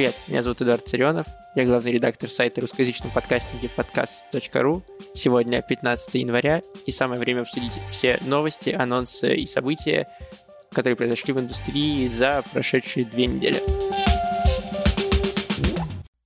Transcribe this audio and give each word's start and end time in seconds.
привет, 0.00 0.16
меня 0.28 0.42
зовут 0.42 0.62
Эдуард 0.62 0.82
Царенов, 0.82 1.26
я 1.54 1.66
главный 1.66 1.92
редактор 1.92 2.30
сайта 2.30 2.62
русскоязычного 2.62 3.12
подкастинга 3.12 3.68
подкаст.ру. 3.68 4.82
Сегодня 5.12 5.60
15 5.60 6.14
января, 6.14 6.62
и 6.86 6.90
самое 6.90 7.20
время 7.20 7.42
обсудить 7.42 7.78
все 7.90 8.18
новости, 8.22 8.70
анонсы 8.70 9.34
и 9.34 9.46
события, 9.46 10.08
которые 10.72 10.96
произошли 10.96 11.34
в 11.34 11.40
индустрии 11.40 12.08
за 12.08 12.42
прошедшие 12.50 13.04
две 13.04 13.26
недели. 13.26 13.62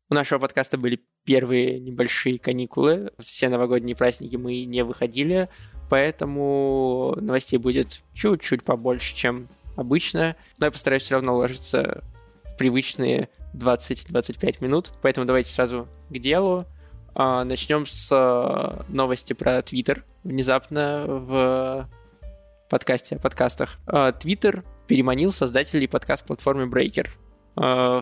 У 0.09 0.14
нашего 0.14 0.38
подкаста 0.38 0.79
были 0.79 1.00
первые 1.25 1.80
небольшие 1.80 2.38
каникулы, 2.38 3.11
все 3.18 3.48
новогодние 3.48 3.96
праздники 3.96 4.36
мы 4.36 4.66
не 4.66 4.84
выходили, 4.84 5.48
поэтому 5.91 7.16
новостей 7.20 7.59
будет 7.59 8.04
чуть-чуть 8.12 8.62
побольше, 8.62 9.16
чем 9.16 9.48
обычно, 9.75 10.36
но 10.61 10.66
я 10.66 10.70
постараюсь 10.70 11.02
все 11.02 11.14
равно 11.14 11.34
уложиться 11.34 12.05
привычные 12.56 13.30
20-25 13.54 14.56
минут. 14.60 14.90
Поэтому 15.02 15.26
давайте 15.26 15.50
сразу 15.50 15.88
к 16.10 16.18
делу. 16.18 16.66
А, 17.14 17.44
начнем 17.44 17.86
с 17.86 18.08
а, 18.10 18.84
новости 18.88 19.32
про 19.32 19.58
Twitter. 19.60 20.02
Внезапно 20.24 21.04
в 21.06 21.88
подкасте 22.68 23.16
о 23.16 23.18
подкастах. 23.18 23.78
А, 23.86 24.10
Twitter 24.10 24.64
переманил 24.86 25.32
создателей 25.32 25.88
подкаст-платформы 25.88 26.64
Breaker. 26.64 27.08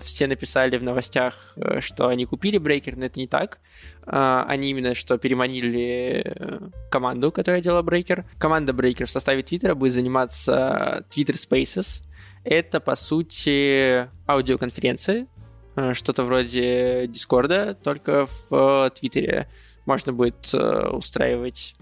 Все 0.01 0.27
написали 0.29 0.79
в 0.79 0.83
новостях, 0.83 1.53
э, 1.57 1.83
что 1.83 2.09
они 2.09 2.25
купили 2.25 2.59
Breaker, 2.59 2.95
но 2.97 3.05
это 3.05 3.21
не 3.21 3.27
так. 3.27 3.59
Они 4.07 4.71
именно 4.71 4.95
что 4.95 5.19
переманили 5.19 6.23
э, 6.25 6.71
команду, 6.91 7.31
которая 7.31 7.61
делала 7.61 7.83
Breaker. 7.83 8.25
Команда 8.39 8.73
Breaker 8.73 9.05
в 9.05 9.11
составе 9.11 9.43
Twitter 9.43 9.75
будет 9.75 9.93
заниматься 9.93 11.05
Twitter 11.11 11.35
Spaces— 11.35 12.03
это, 12.45 12.81
по 12.81 12.97
сути, 12.97 14.09
аудиоконференции, 14.27 15.29
что-то 15.95 16.23
вроде 16.23 17.07
Дискорда, 17.07 17.75
только 17.75 18.27
в 18.51 18.91
Твиттере. 18.95 19.49
Можно 19.87 20.13
будет 20.13 20.51
э, 20.55 20.89
устраивать 20.89 21.75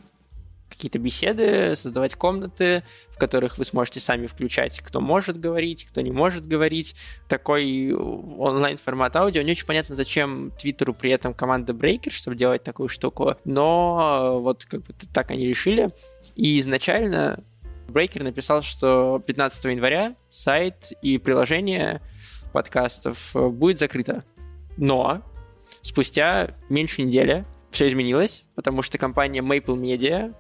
какие-то 0.81 0.99
беседы, 0.99 1.77
создавать 1.77 2.15
комнаты, 2.15 2.83
в 3.11 3.19
которых 3.19 3.59
вы 3.59 3.67
сможете 3.67 4.01
сами 4.01 4.27
включать, 4.27 4.81
кто 4.81 5.01
может 5.01 5.39
говорить, 5.39 5.85
кто 5.85 6.01
не 6.01 6.11
может 6.11 6.47
говорить. 6.47 6.97
Такой 7.29 7.93
онлайн-формат 7.93 9.15
аудио. 9.17 9.43
Не 9.43 9.51
очень 9.51 9.67
понятно, 9.67 9.95
зачем 9.95 10.53
Твиттеру 10.59 10.95
при 10.95 11.11
этом 11.11 11.35
команда 11.35 11.75
Breaker, 11.75 12.11
чтобы 12.11 12.37
делать 12.37 12.63
такую 12.63 12.89
штуку, 12.89 13.35
но 13.45 14.37
э, 14.39 14.41
вот 14.41 14.65
как 14.65 14.81
бы 14.81 14.95
так 15.13 15.31
они 15.31 15.47
решили. 15.47 15.91
И 16.35 16.59
изначально 16.61 17.45
Брейкер 17.91 18.23
написал, 18.23 18.63
что 18.63 19.23
15 19.27 19.65
января 19.67 20.15
сайт 20.31 20.93
и 21.03 21.19
приложение 21.19 22.01
подкастов 22.51 23.35
э, 23.35 23.49
будет 23.49 23.79
закрыто. 23.79 24.25
Но 24.77 25.23
спустя 25.83 26.55
меньше 26.69 27.03
недели 27.03 27.45
все 27.71 27.89
изменилось, 27.89 28.45
потому 28.55 28.83
что 28.83 28.99
компания 28.99 29.41
Maple 29.41 29.77
Media, 29.77 30.35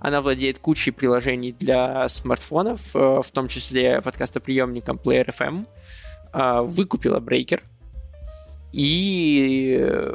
она 0.00 0.20
владеет 0.20 0.58
кучей 0.58 0.90
приложений 0.90 1.56
для 1.58 2.08
смартфонов, 2.08 2.94
э, 2.94 3.20
в 3.22 3.30
том 3.32 3.48
числе 3.48 4.00
подкастоприемником 4.02 4.96
Player 4.96 5.26
FM, 5.26 5.66
э, 6.32 6.60
выкупила 6.62 7.20
Breaker. 7.20 7.60
И 8.72 10.12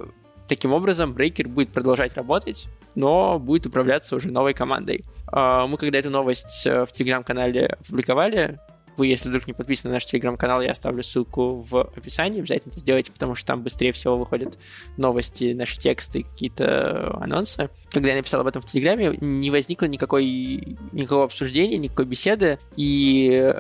таким 0.48 0.74
образом 0.74 1.14
Breaker 1.14 1.48
будет 1.48 1.70
продолжать 1.70 2.16
работать, 2.16 2.68
но 2.96 3.40
будет 3.40 3.66
управляться 3.66 4.16
уже 4.16 4.30
новой 4.30 4.54
командой. 4.54 5.06
А, 5.28 5.66
мы 5.66 5.78
когда 5.78 6.00
эту 6.00 6.10
новость 6.10 6.66
э, 6.66 6.86
в 6.86 6.92
телеграм-канале 6.92 7.68
опубликовали, 7.68 8.60
вы, 8.98 9.08
если 9.08 9.30
вдруг 9.30 9.48
не 9.48 9.54
подписаны 9.54 9.90
на 9.90 9.96
наш 9.96 10.06
телеграм-канал, 10.06 10.62
я 10.62 10.72
оставлю 10.72 11.04
ссылку 11.04 11.58
в 11.58 11.82
описании, 11.96 12.40
обязательно 12.40 12.72
это 12.72 12.80
сделайте, 12.80 13.12
потому 13.12 13.36
что 13.36 13.48
там 13.48 13.64
быстрее 13.64 13.92
всего 13.92 14.18
выходят 14.18 14.58
новости, 14.98 15.54
наши 15.54 15.78
тексты, 15.78 16.24
какие-то 16.24 17.18
анонсы. 17.20 17.70
Когда 17.92 18.10
я 18.10 18.16
написал 18.16 18.42
об 18.42 18.48
этом 18.48 18.62
в 18.62 18.66
телеграме, 18.66 19.18
не 19.22 19.50
возникло 19.50 19.86
никакой, 19.86 20.78
никакого 20.92 21.26
обсуждения, 21.26 21.78
никакой 21.78 22.06
беседы, 22.06 22.60
и 22.76 23.54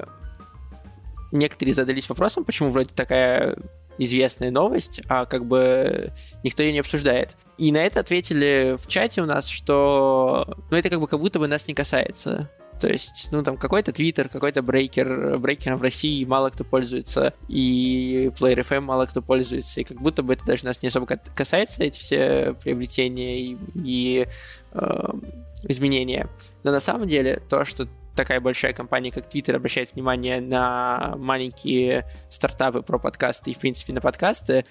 некоторые 1.31 1.73
задались 1.73 2.09
вопросом, 2.09 2.43
почему 2.43 2.69
вроде 2.69 2.89
такая 2.93 3.57
известная 3.97 4.51
новость, 4.51 5.01
а 5.07 5.25
как 5.25 5.45
бы 5.45 6.11
никто 6.43 6.63
ее 6.63 6.73
не 6.73 6.79
обсуждает. 6.79 7.35
И 7.57 7.71
на 7.71 7.77
это 7.77 7.99
ответили 7.99 8.75
в 8.77 8.87
чате 8.87 9.21
у 9.21 9.25
нас, 9.25 9.47
что 9.47 10.57
ну, 10.71 10.77
это 10.77 10.89
как 10.89 10.99
бы 10.99 11.07
как 11.07 11.19
будто 11.19 11.39
бы 11.39 11.47
нас 11.47 11.67
не 11.67 11.73
касается. 11.73 12.49
То 12.81 12.87
есть, 12.87 13.29
ну, 13.31 13.43
там 13.43 13.57
какой-то 13.57 13.91
твиттер, 13.91 14.27
какой-то 14.27 14.63
брейкер, 14.63 15.37
брейкером 15.37 15.77
в 15.77 15.83
России 15.83 16.25
мало 16.25 16.49
кто 16.49 16.63
пользуется, 16.63 17.35
и 17.47 18.31
Player 18.39 18.67
FM 18.67 18.81
мало 18.81 19.05
кто 19.05 19.21
пользуется, 19.21 19.81
и 19.81 19.83
как 19.83 20.01
будто 20.01 20.23
бы 20.23 20.33
это 20.33 20.43
даже 20.45 20.65
нас 20.65 20.81
не 20.81 20.87
особо 20.87 21.05
касается, 21.05 21.83
эти 21.83 21.99
все 21.99 22.55
приобретения 22.59 23.39
и, 23.39 23.57
и 23.75 24.27
э, 24.71 25.07
изменения. 25.65 26.27
Но 26.63 26.71
на 26.71 26.79
самом 26.79 27.07
деле 27.07 27.39
то, 27.47 27.65
что 27.65 27.87
такая 28.15 28.41
большая 28.41 28.73
компания, 28.73 29.11
как 29.11 29.27
Twitter, 29.27 29.55
обращает 29.55 29.93
внимание 29.93 30.41
на 30.41 31.13
маленькие 31.17 32.05
стартапы 32.31 32.81
про 32.81 32.97
подкасты 32.97 33.51
и, 33.51 33.53
в 33.53 33.59
принципе, 33.59 33.93
на 33.93 34.01
подкасты, 34.01 34.65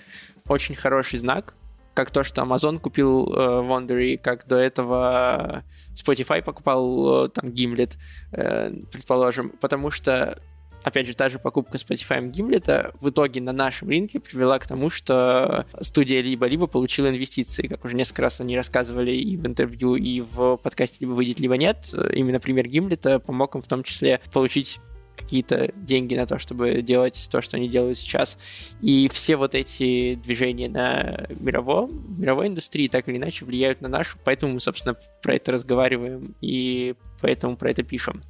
очень 0.48 0.75
хороший 0.75 1.21
знак, 1.21 1.54
как 2.00 2.11
то, 2.11 2.25
что 2.25 2.41
Amazon 2.41 2.78
купил 2.78 3.31
э, 3.31 3.61
Wondery, 3.61 4.16
как 4.16 4.47
до 4.47 4.56
этого 4.56 5.65
Spotify 5.94 6.43
покупал 6.43 7.27
э, 7.27 7.28
там 7.28 7.50
Gimlet, 7.50 7.99
э, 8.33 8.72
предположим, 8.91 9.50
потому 9.61 9.91
что 9.91 10.39
опять 10.83 11.06
же, 11.06 11.15
та 11.15 11.28
же 11.28 11.39
покупка 11.39 11.77
Spotify 11.77 12.27
Gimlet 12.31 12.94
в 12.99 13.10
итоге 13.10 13.43
на 13.43 13.53
нашем 13.53 13.89
рынке 13.91 14.19
привела 14.19 14.59
к 14.59 14.66
тому, 14.66 14.89
что 14.89 15.66
студия 15.83 16.22
либо-либо 16.22 16.66
получила 16.66 17.10
инвестиции, 17.10 17.66
как 17.66 17.84
уже 17.84 17.94
несколько 17.94 18.22
раз 18.22 18.41
они 18.41 18.56
рассказывали 18.56 19.12
и 19.12 19.37
в 19.37 19.47
интервью, 19.47 19.97
и 19.97 20.22
в 20.22 20.56
подкасте 20.56 20.97
«Либо 21.00 21.12
выйдет, 21.12 21.39
либо 21.39 21.59
нет». 21.59 21.94
Именно 22.15 22.41
пример 22.41 22.66
Гимлета 22.66 23.19
помог 23.19 23.56
им 23.56 23.60
в 23.60 23.69
том 23.69 23.83
числе 23.83 24.22
получить 24.33 24.81
какие-то 25.20 25.72
деньги 25.76 26.14
на 26.14 26.26
то, 26.26 26.38
чтобы 26.38 26.82
делать 26.82 27.28
то, 27.31 27.42
что 27.42 27.56
они 27.56 27.69
делают 27.69 27.98
сейчас. 27.98 28.38
И 28.81 29.08
все 29.12 29.36
вот 29.36 29.54
эти 29.54 30.14
движения 30.14 30.69
на 30.69 31.26
мировом, 31.38 31.88
в 31.88 32.19
мировой 32.19 32.48
индустрии 32.48 32.88
так 32.88 33.08
или 33.08 33.16
иначе 33.16 33.44
влияют 33.44 33.80
на 33.80 33.88
нашу, 33.88 34.19
поэтому 34.25 34.54
мы, 34.54 34.60
собственно, 34.60 34.97
про 35.22 35.34
это 35.34 35.53
разговариваем 35.53 36.34
и 36.41 36.94
поэтому 37.20 37.56
про 37.56 37.70
это 37.70 37.82
пишем. 37.82 38.22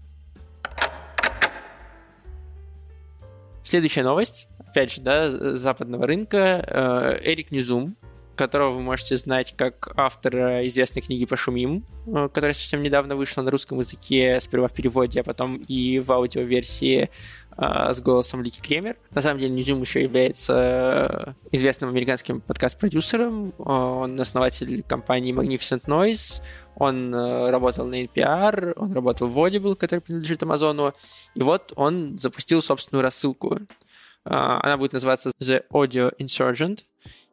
Следующая 3.63 4.03
новость, 4.03 4.49
опять 4.59 4.93
же, 4.93 5.01
да, 5.01 5.31
западного 5.57 6.07
рынка. 6.07 6.65
Э, 6.67 7.21
Эрик 7.23 7.53
Низум, 7.53 7.97
которого 8.41 8.71
вы 8.71 8.81
можете 8.81 9.19
знать 9.19 9.55
как 9.55 9.93
автора 9.97 10.67
известной 10.67 11.03
книги 11.03 11.27
«Пошумим», 11.27 11.85
э, 12.07 12.31
которая 12.33 12.55
совсем 12.55 12.81
недавно 12.81 13.15
вышла 13.15 13.43
на 13.43 13.51
русском 13.51 13.79
языке, 13.79 14.41
сперва 14.41 14.69
в 14.69 14.73
переводе, 14.73 15.21
а 15.21 15.25
потом 15.25 15.57
и 15.57 15.99
в 15.99 16.11
аудиоверсии 16.11 17.11
э, 17.59 17.93
с 17.93 18.01
голосом 18.01 18.43
Лики 18.43 18.63
Кремер. 18.63 18.97
На 19.11 19.21
самом 19.21 19.41
деле 19.41 19.53
Низум 19.53 19.83
еще 19.83 20.03
является 20.03 21.37
известным 21.53 21.91
американским 21.91 22.41
подкаст-продюсером. 22.41 23.53
Он 23.59 24.19
основатель 24.19 24.83
компании 24.85 25.35
Magnificent 25.35 25.85
Noise. 25.85 26.43
Он 26.77 27.15
работал 27.15 27.85
на 27.85 28.03
NPR, 28.03 28.73
он 28.77 28.95
работал 28.95 29.29
в 29.29 29.39
Audible, 29.39 29.77
который 29.77 30.01
принадлежит 30.01 30.43
Амазону. 30.43 30.95
И 31.35 31.43
вот 31.43 31.75
он 31.77 32.19
запустил 32.19 32.63
собственную 32.63 33.03
рассылку. 33.03 33.59
Она 34.25 34.79
будет 34.79 34.95
называться 34.95 35.31
The 35.39 35.63
Audio 35.71 36.11
Insurgent 36.19 36.85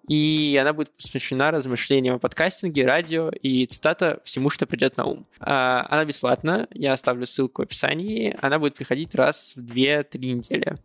и 0.07 0.57
она 0.59 0.72
будет 0.72 0.91
посвящена 0.91 1.51
размышлениям 1.51 2.16
о 2.16 2.19
подкастинге, 2.19 2.85
радио 2.85 3.29
и, 3.29 3.66
цитата, 3.66 4.22
«всему, 4.23 4.50
что 4.50 4.66
придет 4.66 4.95
на 4.95 5.06
ум». 5.06 5.25
А, 5.40 5.85
она 5.90 6.06
бесплатна, 6.06 6.68
я 6.72 6.94
оставлю 6.94 7.25
ссылку 7.25 7.62
в 7.62 7.66
описании, 7.66 8.35
она 8.41 8.58
будет 8.58 8.76
приходить 8.76 9.14
раз 9.16 9.53
в 9.55 9.59
2-3 9.59 10.17
недели. 10.34 10.76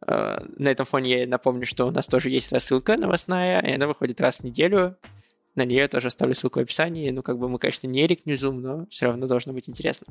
А, 0.00 0.44
на 0.56 0.68
этом 0.68 0.86
фоне 0.86 1.20
я 1.20 1.26
напомню, 1.28 1.66
что 1.66 1.86
у 1.86 1.92
нас 1.92 2.06
тоже 2.06 2.30
есть 2.30 2.50
рассылка 2.52 2.96
новостная, 2.96 3.60
и 3.60 3.72
она 3.72 3.86
выходит 3.86 4.20
раз 4.20 4.38
в 4.38 4.44
неделю. 4.44 4.96
На 5.54 5.64
нее 5.64 5.82
я 5.82 5.88
тоже 5.88 6.08
оставлю 6.08 6.34
ссылку 6.34 6.58
в 6.58 6.62
описании. 6.62 7.10
Ну, 7.10 7.22
как 7.22 7.38
бы 7.38 7.48
мы, 7.48 7.58
конечно, 7.58 7.86
не 7.86 8.04
Эрик 8.04 8.26
Ньюзум, 8.26 8.60
но 8.60 8.86
все 8.90 9.06
равно 9.06 9.28
должно 9.28 9.52
быть 9.52 9.68
интересно. 9.68 10.08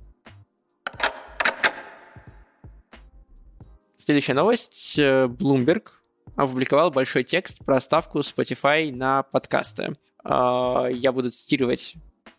Следующая 3.97 4.33
новость. 4.33 4.97
Bloomberg 4.97 5.89
опубликовал 6.35 6.91
большой 6.91 7.23
текст 7.23 7.63
про 7.63 7.79
ставку 7.79 8.19
Spotify 8.19 8.93
на 8.93 9.23
подкасты. 9.23 9.93
А, 10.23 10.87
я 10.87 11.11
буду 11.11 11.31
цитировать 11.31 11.95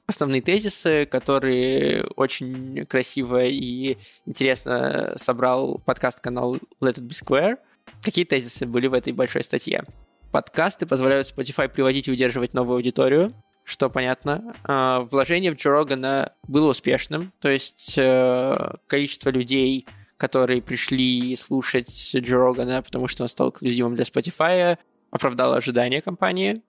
основные 0.06 0.43
тезисы, 0.43 1.06
которые 1.06 2.05
очень 2.17 2.85
красиво 2.87 3.44
и 3.44 3.96
интересно 4.26 5.14
собрал 5.17 5.79
подкаст-канал 5.79 6.56
Let 6.81 6.99
It 6.99 7.06
Be 7.06 7.11
Square. 7.11 7.58
Какие 8.02 8.25
тезисы 8.25 8.67
были 8.67 8.87
в 8.87 8.94
этой 8.94 9.12
большой 9.12 9.43
статье? 9.43 9.85
Подкасты 10.32 10.87
позволяют 10.87 11.32
Spotify 11.32 11.69
приводить 11.69 12.08
и 12.08 12.12
удерживать 12.12 12.55
новую 12.55 12.76
аудиторию, 12.76 13.32
что 13.64 13.88
понятно. 13.88 14.55
А, 14.64 15.00
вложение 15.02 15.52
в 15.52 15.56
Джо 15.56 15.70
Рогана 15.70 16.32
было 16.49 16.70
успешным, 16.70 17.32
то 17.38 17.49
есть 17.49 17.94
э, 17.97 18.75
количество 18.87 19.31
людей, 19.31 19.87
которые 20.16 20.62
пришли 20.62 21.34
слушать 21.37 22.14
Джо 22.14 22.37
Рогана, 22.37 22.82
потому 22.82 23.08
что 23.08 23.22
он 23.22 23.28
стал 23.28 23.50
эксклюзивом 23.50 23.96
для 23.96 24.05
Spotify, 24.05 24.78
оправдало 25.11 25.56
ожидания 25.56 26.00
компании, 26.00 26.62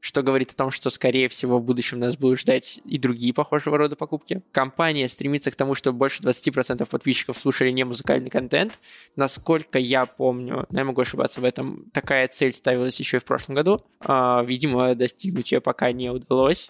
что 0.00 0.22
говорит 0.22 0.52
о 0.52 0.56
том, 0.56 0.70
что, 0.70 0.90
скорее 0.90 1.28
всего, 1.28 1.58
в 1.58 1.64
будущем 1.64 1.98
нас 1.98 2.16
будут 2.16 2.38
ждать 2.38 2.80
и 2.84 2.98
другие 2.98 3.32
похожего 3.32 3.76
рода 3.76 3.96
покупки. 3.96 4.42
Компания 4.52 5.08
стремится 5.08 5.50
к 5.50 5.56
тому, 5.56 5.74
чтобы 5.74 5.98
больше 5.98 6.22
20% 6.22 6.88
подписчиков 6.88 7.36
слушали 7.36 7.70
не 7.70 7.84
музыкальный 7.84 8.30
контент. 8.30 8.78
Насколько 9.16 9.78
я 9.78 10.06
помню, 10.06 10.66
но 10.70 10.78
я 10.78 10.84
могу 10.84 11.00
ошибаться 11.00 11.40
в 11.40 11.44
этом, 11.44 11.86
такая 11.92 12.28
цель 12.28 12.52
ставилась 12.52 13.00
еще 13.00 13.16
и 13.16 13.20
в 13.20 13.24
прошлом 13.24 13.56
году. 13.56 13.80
А, 14.00 14.44
видимо, 14.44 14.94
достигнуть 14.94 15.50
ее 15.52 15.60
пока 15.60 15.90
не 15.92 16.10
удалось. 16.10 16.68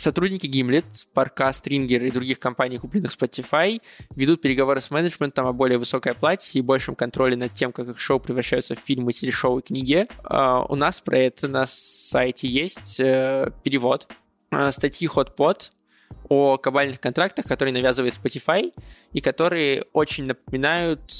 Сотрудники 0.00 0.46
Gimlet, 0.46 0.84
Парка, 1.12 1.50
Stringer 1.50 2.06
и 2.06 2.10
других 2.10 2.38
компаний, 2.38 2.78
купленных 2.78 3.12
Spotify, 3.12 3.82
ведут 4.16 4.40
переговоры 4.40 4.80
с 4.80 4.90
менеджментом 4.90 5.46
о 5.46 5.52
более 5.52 5.76
высокой 5.76 6.12
оплате 6.12 6.58
и 6.58 6.62
большем 6.62 6.94
контроле 6.94 7.36
над 7.36 7.52
тем, 7.52 7.70
как 7.70 7.88
их 7.88 8.00
шоу 8.00 8.18
превращаются 8.18 8.74
в 8.74 8.78
фильмы, 8.78 9.12
телешоу 9.12 9.58
и 9.58 9.62
книги. 9.62 10.08
Uh, 10.24 10.64
у 10.70 10.74
нас 10.74 11.02
про 11.02 11.18
это 11.18 11.48
на 11.48 11.66
сайте 11.66 12.48
есть 12.48 12.98
uh, 12.98 13.52
перевод 13.62 14.08
uh, 14.52 14.72
статьи 14.72 15.06
HotPot 15.06 15.70
о 16.30 16.56
кабальных 16.56 16.98
контрактах, 16.98 17.44
которые 17.44 17.74
навязывает 17.74 18.14
Spotify 18.14 18.72
и 19.12 19.20
которые 19.20 19.84
очень 19.92 20.24
напоминают 20.24 21.12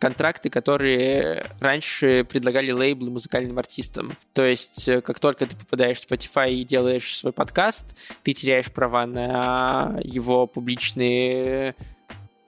контракты, 0.00 0.50
которые 0.50 1.44
раньше 1.60 2.24
предлагали 2.24 2.72
лейблы 2.72 3.10
музыкальным 3.10 3.58
артистам. 3.58 4.12
То 4.32 4.44
есть, 4.44 4.88
э, 4.88 5.00
как 5.00 5.20
только 5.20 5.46
ты 5.46 5.56
попадаешь 5.56 6.00
в 6.00 6.10
Spotify 6.10 6.50
и 6.50 6.64
делаешь 6.64 7.18
свой 7.18 7.32
подкаст, 7.32 7.96
ты 8.24 8.32
теряешь 8.32 8.72
права 8.72 9.06
на 9.06 10.00
его 10.02 10.46
публичные, 10.46 11.76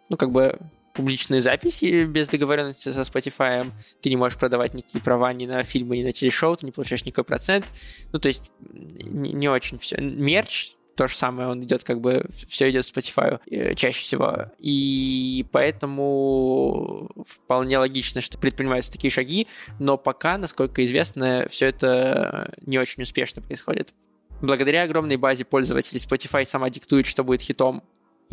ну, 0.08 0.16
как 0.16 0.30
бы, 0.30 0.58
публичные 0.94 1.40
записи 1.40 2.04
без 2.04 2.28
договоренности 2.28 2.90
со 2.90 3.02
Spotify. 3.02 3.70
Ты 4.00 4.10
не 4.10 4.16
можешь 4.16 4.38
продавать 4.38 4.74
никакие 4.74 5.02
права 5.02 5.32
ни 5.32 5.46
на 5.46 5.62
фильмы, 5.62 5.98
ни 5.98 6.04
на 6.04 6.12
телешоу, 6.12 6.56
ты 6.56 6.66
не 6.66 6.72
получаешь 6.72 7.04
никакой 7.04 7.24
процент. 7.24 7.66
Ну, 8.12 8.18
то 8.18 8.28
есть, 8.28 8.50
не, 8.60 9.32
не 9.32 9.48
очень 9.48 9.78
все. 9.78 10.00
Мерч 10.00 10.72
то 10.96 11.08
же 11.08 11.16
самое, 11.16 11.48
он 11.48 11.62
идет 11.64 11.84
как 11.84 12.00
бы, 12.00 12.24
все 12.48 12.70
идет 12.70 12.84
Spotify 12.84 13.40
э, 13.50 13.74
чаще 13.74 14.02
всего. 14.02 14.52
И 14.58 15.46
поэтому 15.52 17.10
вполне 17.26 17.78
логично, 17.78 18.20
что 18.20 18.38
предпринимаются 18.38 18.92
такие 18.92 19.10
шаги, 19.10 19.46
но 19.78 19.96
пока, 19.96 20.38
насколько 20.38 20.84
известно, 20.84 21.46
все 21.48 21.66
это 21.66 22.54
не 22.64 22.78
очень 22.78 23.02
успешно 23.02 23.42
происходит. 23.42 23.94
Благодаря 24.40 24.82
огромной 24.82 25.16
базе 25.16 25.44
пользователей 25.44 26.00
Spotify 26.00 26.44
сама 26.44 26.68
диктует, 26.68 27.06
что 27.06 27.22
будет 27.22 27.40
хитом, 27.40 27.82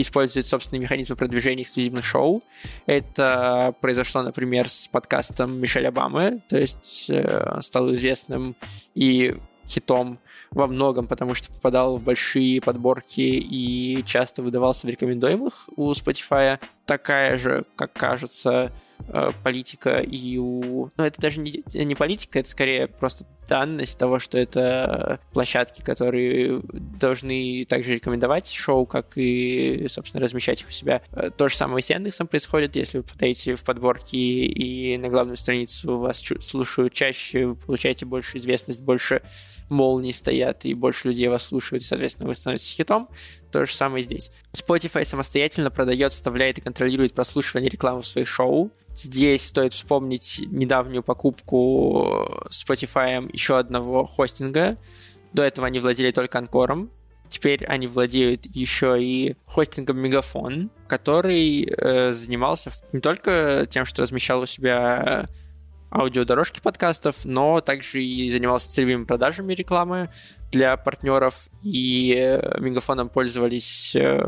использует 0.01 0.47
собственные 0.47 0.81
механизмы 0.81 1.15
продвижения 1.15 1.63
эксклюзивных 1.63 2.05
шоу. 2.05 2.41
Это 2.85 3.75
произошло, 3.81 4.21
например, 4.21 4.69
с 4.69 4.87
подкастом 4.87 5.59
Мишель 5.59 5.87
Обамы, 5.87 6.41
то 6.49 6.57
есть 6.57 7.09
э, 7.09 7.59
стал 7.61 7.93
известным 7.93 8.55
и 8.95 9.35
хитом 9.69 10.19
во 10.51 10.67
многом, 10.67 11.07
потому 11.07 11.35
что 11.35 11.51
попадал 11.51 11.97
в 11.97 12.03
большие 12.03 12.61
подборки 12.61 13.21
и 13.21 14.03
часто 14.05 14.41
выдавался 14.41 14.87
в 14.87 14.89
рекомендуемых 14.89 15.69
у 15.75 15.91
Spotify. 15.91 16.59
Такая 16.85 17.37
же, 17.37 17.65
как 17.75 17.93
кажется, 17.93 18.71
э, 19.07 19.31
политика 19.43 19.99
и 19.99 20.37
у... 20.37 20.89
Ну, 20.97 21.03
это 21.03 21.21
даже 21.21 21.39
не, 21.39 21.63
не 21.73 21.95
политика, 21.95 22.39
это 22.39 22.49
скорее 22.49 22.87
просто 22.87 23.25
данность 23.47 23.97
того, 23.97 24.19
что 24.19 24.37
это 24.37 25.19
площадки, 25.33 25.81
которые 25.81 26.61
должны 26.71 27.65
также 27.65 27.95
рекомендовать 27.95 28.49
шоу, 28.51 28.85
как 28.85 29.17
и, 29.17 29.87
собственно, 29.87 30.23
размещать 30.23 30.61
их 30.61 30.69
у 30.69 30.71
себя. 30.71 31.01
Э, 31.11 31.29
то 31.29 31.47
же 31.47 31.55
самое 31.55 31.83
с 31.83 31.89
Яндексом 31.89 32.27
происходит, 32.27 32.75
если 32.75 32.99
вы 32.99 33.03
попадаете 33.03 33.55
в 33.55 33.63
подборки 33.63 34.15
и 34.15 34.97
на 34.97 35.09
главную 35.09 35.37
страницу 35.37 35.97
вас 35.97 36.23
слушают 36.41 36.93
чаще, 36.93 37.47
вы 37.47 37.55
получаете 37.55 38.05
больше 38.05 38.37
известность, 38.37 38.81
больше 38.81 39.21
молнии 39.69 40.11
стоят, 40.11 40.65
и 40.65 40.73
больше 40.73 41.09
людей 41.09 41.27
вас 41.27 41.43
слушают, 41.43 41.83
и, 41.83 41.85
соответственно, 41.85 42.27
вы 42.27 42.35
становитесь 42.35 42.71
хитом. 42.71 43.09
То 43.51 43.65
же 43.65 43.73
самое 43.73 44.03
здесь. 44.03 44.31
Spotify 44.53 45.05
самостоятельно 45.05 45.71
продает, 45.71 46.13
вставляет 46.13 46.57
и 46.57 46.61
контролирует 46.61 47.13
прослушивание 47.13 47.69
рекламы 47.69 48.01
в 48.01 48.07
своих 48.07 48.27
шоу. 48.27 48.71
Здесь 48.95 49.47
стоит 49.47 49.73
вспомнить 49.73 50.41
недавнюю 50.47 51.03
покупку 51.03 52.27
Spotify 52.49 53.29
еще 53.31 53.57
одного 53.57 54.05
хостинга. 54.05 54.77
До 55.33 55.43
этого 55.43 55.67
они 55.67 55.79
владели 55.79 56.11
только 56.11 56.39
Анкором. 56.39 56.91
Теперь 57.29 57.63
они 57.65 57.85
владеют 57.85 58.47
еще 58.47 59.01
и 59.01 59.35
хостингом 59.45 59.99
Мегафон, 59.99 60.71
который 60.87 61.63
э, 61.63 62.11
занимался 62.11 62.71
не 62.91 63.01
только 63.01 63.67
тем, 63.69 63.85
что 63.85 64.01
размещал 64.01 64.41
у 64.41 64.45
себя 64.47 65.27
аудиодорожки 65.91 66.59
подкастов, 66.61 67.25
но 67.25 67.61
также 67.61 68.03
и 68.03 68.29
занимался 68.29 68.69
целевыми 68.69 69.05
продажами 69.05 69.53
рекламы 69.53 70.09
для 70.51 70.77
партнеров, 70.77 71.47
и 71.63 72.13
э, 72.17 72.59
Мегафоном 72.59 73.09
пользовались 73.09 73.95
э, 73.95 74.21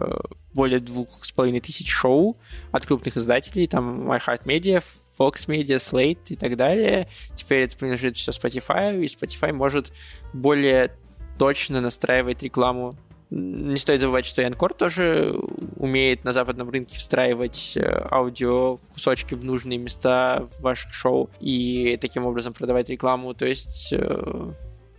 более 0.54 0.80
двух 0.80 1.25
с 1.25 1.31
половиной 1.31 1.62
тысяч 1.62 1.90
шоу 1.90 2.38
от 2.72 2.86
крупных 2.86 3.18
издателей, 3.18 3.68
там 3.68 4.12
iHeartMedia, 4.12 4.84
Fox 5.18 5.48
Media, 5.48 5.78
Slate 5.78 6.30
и 6.30 6.36
так 6.36 6.58
далее. 6.58 7.08
Теперь 7.36 7.63
это 7.63 7.78
принадлежит 7.78 8.18
все 8.18 8.31
Spotify, 8.31 9.00
и 9.00 9.06
Spotify 9.06 9.54
может 9.54 9.92
более 10.34 10.96
точно 11.38 11.81
настраивать 11.81 12.44
рекламу 12.44 12.96
не 13.31 13.78
стоит 13.78 14.01
забывать, 14.01 14.25
что 14.25 14.42
Янкор 14.42 14.74
тоже 14.74 15.33
умеет 15.78 16.25
на 16.25 16.33
западном 16.33 16.69
рынке 16.69 16.98
встраивать 16.98 17.78
э, 17.78 18.07
аудио 18.12 18.78
кусочки 18.94 19.36
в 19.36 19.45
нужные 19.45 19.80
места 19.80 20.50
в 20.51 20.62
ваших 20.62 20.94
шоу 20.94 21.30
и 21.39 21.98
таким 22.01 22.25
образом 22.25 22.54
продавать 22.54 22.89
рекламу. 22.89 23.33
То 23.33 23.45
есть 23.45 23.94
э, 23.94 24.51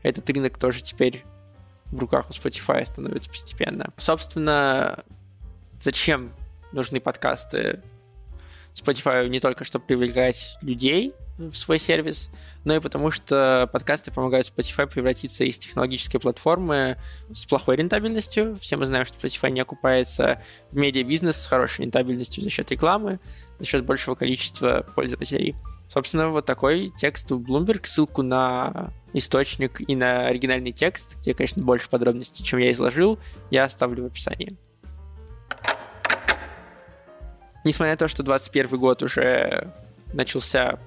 этот 0.02 0.28
рынок 0.30 0.58
тоже 0.58 0.82
теперь 0.82 1.24
в 1.86 1.98
руках 1.98 2.30
у 2.30 2.32
Spotify 2.32 2.86
становится 2.86 3.28
постепенно. 3.28 3.92
Собственно, 3.98 5.04
зачем 5.78 6.32
нужны 6.72 7.00
подкасты 7.00 7.82
Spotify 8.74 9.28
не 9.28 9.40
только 9.40 9.64
чтобы 9.64 9.84
привлекать 9.84 10.56
людей 10.62 11.14
в 11.38 11.54
свой 11.54 11.78
сервис, 11.78 12.30
но 12.64 12.76
и 12.76 12.80
потому 12.80 13.10
что 13.10 13.68
подкасты 13.72 14.12
помогают 14.12 14.52
Spotify 14.54 14.86
превратиться 14.86 15.44
из 15.44 15.58
технологической 15.58 16.20
платформы 16.20 16.98
с 17.32 17.44
плохой 17.46 17.76
рентабельностью. 17.76 18.58
Все 18.60 18.76
мы 18.76 18.86
знаем, 18.86 19.04
что 19.06 19.16
Spotify 19.16 19.50
не 19.50 19.60
окупается 19.60 20.42
в 20.70 20.76
медиабизнес 20.76 21.36
с 21.36 21.46
хорошей 21.46 21.82
рентабельностью 21.82 22.42
за 22.42 22.50
счет 22.50 22.70
рекламы, 22.70 23.18
за 23.58 23.64
счет 23.64 23.84
большего 23.84 24.14
количества 24.14 24.86
пользователей. 24.94 25.56
Собственно, 25.88 26.30
вот 26.30 26.46
такой 26.46 26.90
текст 26.96 27.30
в 27.30 27.38
Bloomberg. 27.38 27.84
Ссылку 27.84 28.22
на 28.22 28.92
источник 29.12 29.86
и 29.86 29.94
на 29.94 30.26
оригинальный 30.26 30.72
текст, 30.72 31.18
где, 31.18 31.34
конечно, 31.34 31.62
больше 31.62 31.90
подробностей, 31.90 32.44
чем 32.44 32.60
я 32.60 32.70
изложил, 32.70 33.18
я 33.50 33.64
оставлю 33.64 34.04
в 34.04 34.06
описании. 34.06 34.56
Несмотря 37.64 37.92
на 37.92 37.96
то, 37.96 38.08
что 38.08 38.22
2021 38.22 38.78
год 38.78 39.02
уже 39.02 39.68
начался 40.12 40.78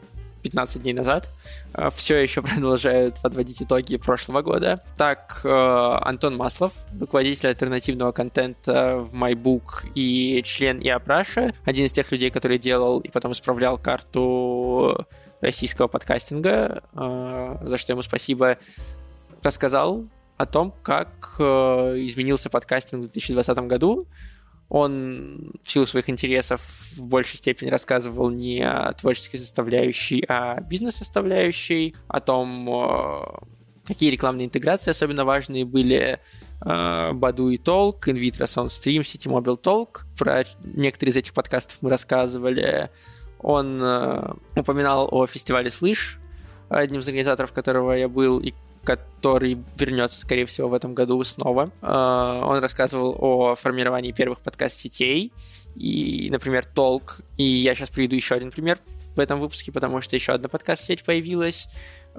15 0.46 0.84
дней 0.84 0.94
назад, 0.94 1.32
э, 1.74 1.90
все 1.96 2.18
еще 2.18 2.42
продолжают 2.44 3.20
подводить 3.22 3.62
итоги 3.62 3.98
прошлого 3.98 4.42
года. 4.42 4.82
Так, 4.98 5.42
э, 5.44 5.50
Антон 5.50 6.38
Маслов, 6.38 6.74
руководитель 7.00 7.50
альтернативного 7.50 8.12
контента 8.12 8.98
в 8.98 9.16
MyBook 9.16 9.88
и 9.96 10.42
член 10.44 10.80
Иапраша, 10.80 11.54
один 11.64 11.86
из 11.86 11.94
тех 11.94 12.12
людей, 12.12 12.30
который 12.30 12.60
делал 12.60 13.00
и 13.00 13.10
потом 13.10 13.32
исправлял 13.32 13.78
карту 13.80 15.08
российского 15.42 15.88
подкастинга, 15.88 16.84
э, 16.94 17.58
за 17.64 17.78
что 17.78 17.94
ему 17.94 18.04
спасибо, 18.04 18.58
рассказал 19.42 20.06
о 20.38 20.46
том, 20.46 20.74
как 20.84 21.40
изменился 21.40 22.50
подкастинг 22.50 23.06
в 23.06 23.12
2020 23.12 23.58
году, 23.68 24.06
он 24.70 25.52
в 25.64 25.72
силу 25.72 25.86
своих 25.86 26.10
интересов 26.10 26.62
в 26.96 27.06
большей 27.06 27.38
степени 27.38 27.70
рассказывал 27.70 28.30
не 28.30 28.62
о 28.62 28.94
творческой 28.94 29.38
составляющей, 29.38 30.26
а 30.28 30.54
о 30.54 30.62
бизнес-составляющей, 30.62 31.96
о 32.08 32.20
том, 32.20 32.68
э, 32.70 33.22
какие 33.86 34.10
рекламные 34.10 34.46
интеграции 34.46 34.92
особенно 34.92 35.24
важные 35.24 35.66
были 35.66 36.20
э, 36.66 37.12
Баду 37.14 37.50
и 37.50 37.58
Толк, 37.58 38.08
Invitro 38.08 38.46
Soundstream, 38.46 39.02
City 39.02 39.30
Mobile 39.30 39.62
Talk. 39.62 40.02
Про 40.18 40.46
некоторые 40.64 41.12
из 41.12 41.18
этих 41.18 41.34
подкастов 41.34 41.78
мы 41.82 41.90
рассказывали. 41.92 42.90
Он 43.40 43.80
э, 43.84 44.34
упоминал 44.56 45.08
о 45.12 45.28
фестивале 45.28 45.70
«Слышь», 45.70 46.20
одним 46.70 47.02
из 47.02 47.08
организаторов 47.08 47.54
которого 47.54 47.92
я 47.92 48.10
был, 48.10 48.40
и 48.40 48.54
который 48.86 49.58
вернется, 49.78 50.20
скорее 50.20 50.46
всего, 50.46 50.70
в 50.70 50.74
этом 50.74 50.94
году 50.94 51.22
снова. 51.24 51.72
А, 51.82 52.46
он 52.46 52.60
рассказывал 52.60 53.18
о 53.20 53.56
формировании 53.56 54.12
первых 54.12 54.40
подкаст-сетей, 54.40 55.34
и, 55.76 56.30
например, 56.32 56.64
Толк. 56.66 57.22
И 57.38 57.44
я 57.44 57.76
сейчас 57.76 57.90
приведу 57.90 58.16
еще 58.16 58.36
один 58.36 58.52
пример 58.52 58.80
в 59.16 59.20
этом 59.20 59.40
выпуске, 59.40 59.72
потому 59.72 60.02
что 60.02 60.16
еще 60.16 60.32
одна 60.32 60.48
подкаст-сеть 60.48 61.04
появилась. 61.04 61.68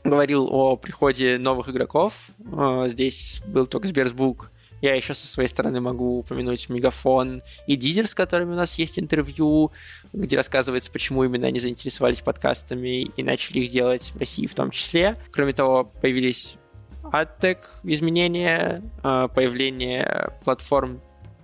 Говорил 0.05 0.49
о 0.51 0.77
приходе 0.77 1.39
новых 1.39 1.71
игроков. 1.71 2.31
А, 2.53 2.89
здесь 2.89 3.41
был 3.47 3.67
только 3.67 3.89
Сберзвук, 3.89 4.51
Я 4.83 4.95
еще 4.95 5.15
со 5.15 5.27
своей 5.27 5.49
стороны 5.49 5.81
могу 5.81 6.19
упомянуть 6.19 6.69
Мегафон 6.69 7.43
и 7.67 7.77
Дизель, 7.77 8.07
с 8.07 8.15
которыми 8.15 8.53
у 8.53 8.57
нас 8.57 8.79
есть 8.79 8.99
интервью, 8.99 9.73
где 10.13 10.37
рассказывается, 10.37 10.91
почему 10.91 11.25
именно 11.25 11.47
они 11.47 11.61
заинтересовались 11.61 12.21
подкастами 12.21 13.03
и 13.03 13.23
начали 13.23 13.61
их 13.61 13.71
делать 13.71 14.13
в 14.15 14.19
России 14.19 14.47
в 14.47 14.55
том 14.55 14.71
числе. 14.71 15.17
Кроме 15.33 15.53
того, 15.55 15.85
появились 15.85 16.57
AdTech 17.05 17.59
изменения, 17.85 18.83
а, 19.03 19.29
появление 19.29 20.33
платформ, 20.45 21.01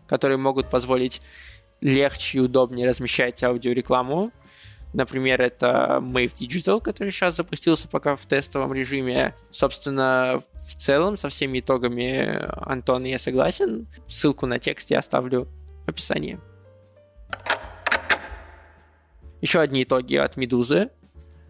которые 0.06 0.36
могут 0.36 0.68
позволить 0.68 1.22
легче 1.80 2.38
и 2.38 2.40
удобнее 2.40 2.88
размещать 2.88 3.42
аудиорекламу. 3.42 4.30
Например, 4.92 5.40
это 5.40 6.00
Mave 6.02 6.34
Digital, 6.34 6.80
который 6.80 7.12
сейчас 7.12 7.36
запустился 7.36 7.88
пока 7.88 8.14
в 8.14 8.26
тестовом 8.26 8.74
режиме. 8.74 9.34
Собственно, 9.50 10.42
в 10.52 10.76
целом, 10.76 11.16
со 11.16 11.30
всеми 11.30 11.60
итогами 11.60 12.40
Антон 12.66 13.04
я 13.04 13.18
согласен. 13.18 13.86
Ссылку 14.06 14.46
на 14.46 14.58
текст 14.58 14.90
я 14.90 14.98
оставлю 14.98 15.48
в 15.86 15.88
описании. 15.88 16.38
Еще 19.40 19.60
одни 19.60 19.82
итоги 19.82 20.16
от 20.16 20.36
Медузы. 20.36 20.90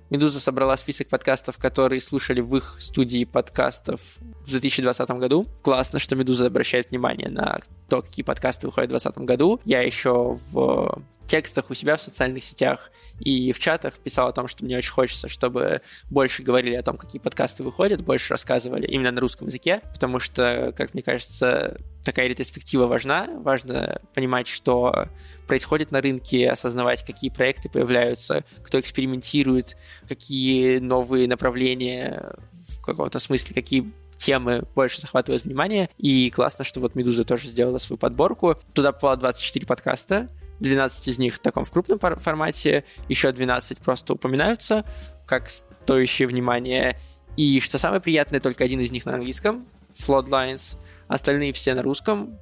Медуза 0.09 0.41
собрала 0.41 0.77
список 0.77 1.09
подкастов, 1.09 1.59
которые 1.59 2.01
слушали 2.01 2.41
в 2.41 2.55
их 2.57 2.77
студии 2.81 3.25
подкастов 3.25 4.01
в 4.45 4.51
2020 4.51 5.11
году. 5.13 5.47
Классно, 5.63 5.99
что 5.99 6.15
Медуза 6.17 6.47
обращает 6.47 6.91
внимание 6.91 7.29
на 7.29 7.61
то, 7.93 8.01
какие 8.01 8.25
подкасты 8.25 8.69
выходят 8.69 8.89
в 8.89 8.93
2020 8.93 9.29
году. 9.29 9.61
Я 9.67 9.83
еще 9.83 10.39
в 10.51 11.03
текстах 11.27 11.69
у 11.69 11.75
себя 11.75 11.97
в 11.97 12.01
социальных 12.01 12.43
сетях 12.43 12.91
и 13.21 13.53
в 13.53 13.59
чатах 13.59 13.99
писал 13.99 14.29
о 14.29 14.33
том, 14.33 14.49
что 14.49 14.65
мне 14.65 14.79
очень 14.79 14.93
хочется, 14.93 15.29
чтобы 15.29 15.83
больше 16.09 16.43
говорили 16.43 16.75
о 16.75 16.83
том, 16.83 16.97
какие 16.97 17.21
подкасты 17.21 17.63
выходят, 17.63 18.03
больше 18.03 18.31
рассказывали 18.31 18.87
именно 18.87 19.11
на 19.11 19.21
русском 19.21 19.49
языке, 19.49 19.83
потому 19.93 20.21
что, 20.21 20.73
как 20.75 20.95
мне 20.95 21.03
кажется, 21.03 21.79
такая 22.03 22.29
ретроспектива 22.29 22.87
важна. 22.87 23.29
Важно 23.41 24.01
понимать, 24.15 24.49
что 24.49 25.09
происходит 25.47 25.91
на 25.91 26.01
рынке, 26.01 26.49
осознавать, 26.49 27.05
какие 27.05 27.29
проекты 27.29 27.69
появляются, 27.69 28.43
кто 28.63 28.81
экспериментирует, 28.81 29.77
какие 30.09 30.79
новые 30.79 31.29
направления 31.29 32.37
в 32.53 32.81
каком-то 32.81 33.19
смысле, 33.19 33.55
какие 33.55 33.93
темы 34.23 34.65
больше 34.75 35.01
захватывают 35.01 35.45
внимание. 35.45 35.91
И 35.99 36.31
классно, 36.31 36.65
что 36.65 36.81
вот 36.81 36.95
Медуза 36.95 37.25
тоже 37.25 37.49
сделала 37.49 37.79
свою 37.79 37.99
подборку. 37.99 38.57
Туда 38.73 38.93
попало 38.93 39.17
24 39.17 39.67
подкаста. 39.67 40.29
12 40.61 41.09
из 41.09 41.19
них 41.19 41.35
в 41.35 41.41
таком 41.41 41.65
в 41.65 41.71
крупном 41.73 41.99
формате, 41.99 42.85
еще 43.09 43.33
12 43.33 43.79
просто 43.79 44.15
упоминаются 44.15 44.85
как 45.27 45.49
стоящие 45.49 46.29
внимания. 46.29 47.01
И 47.37 47.59
что 47.61 47.79
самое 47.79 48.01
приятное, 48.01 48.39
только 48.39 48.63
один 48.63 48.79
из 48.81 48.93
них 48.93 49.05
на 49.05 49.15
английском, 49.15 49.67
Floodlines, 49.99 50.79
остальные 51.09 51.53
все 51.53 51.75
на 51.75 51.83
русском, 51.83 52.39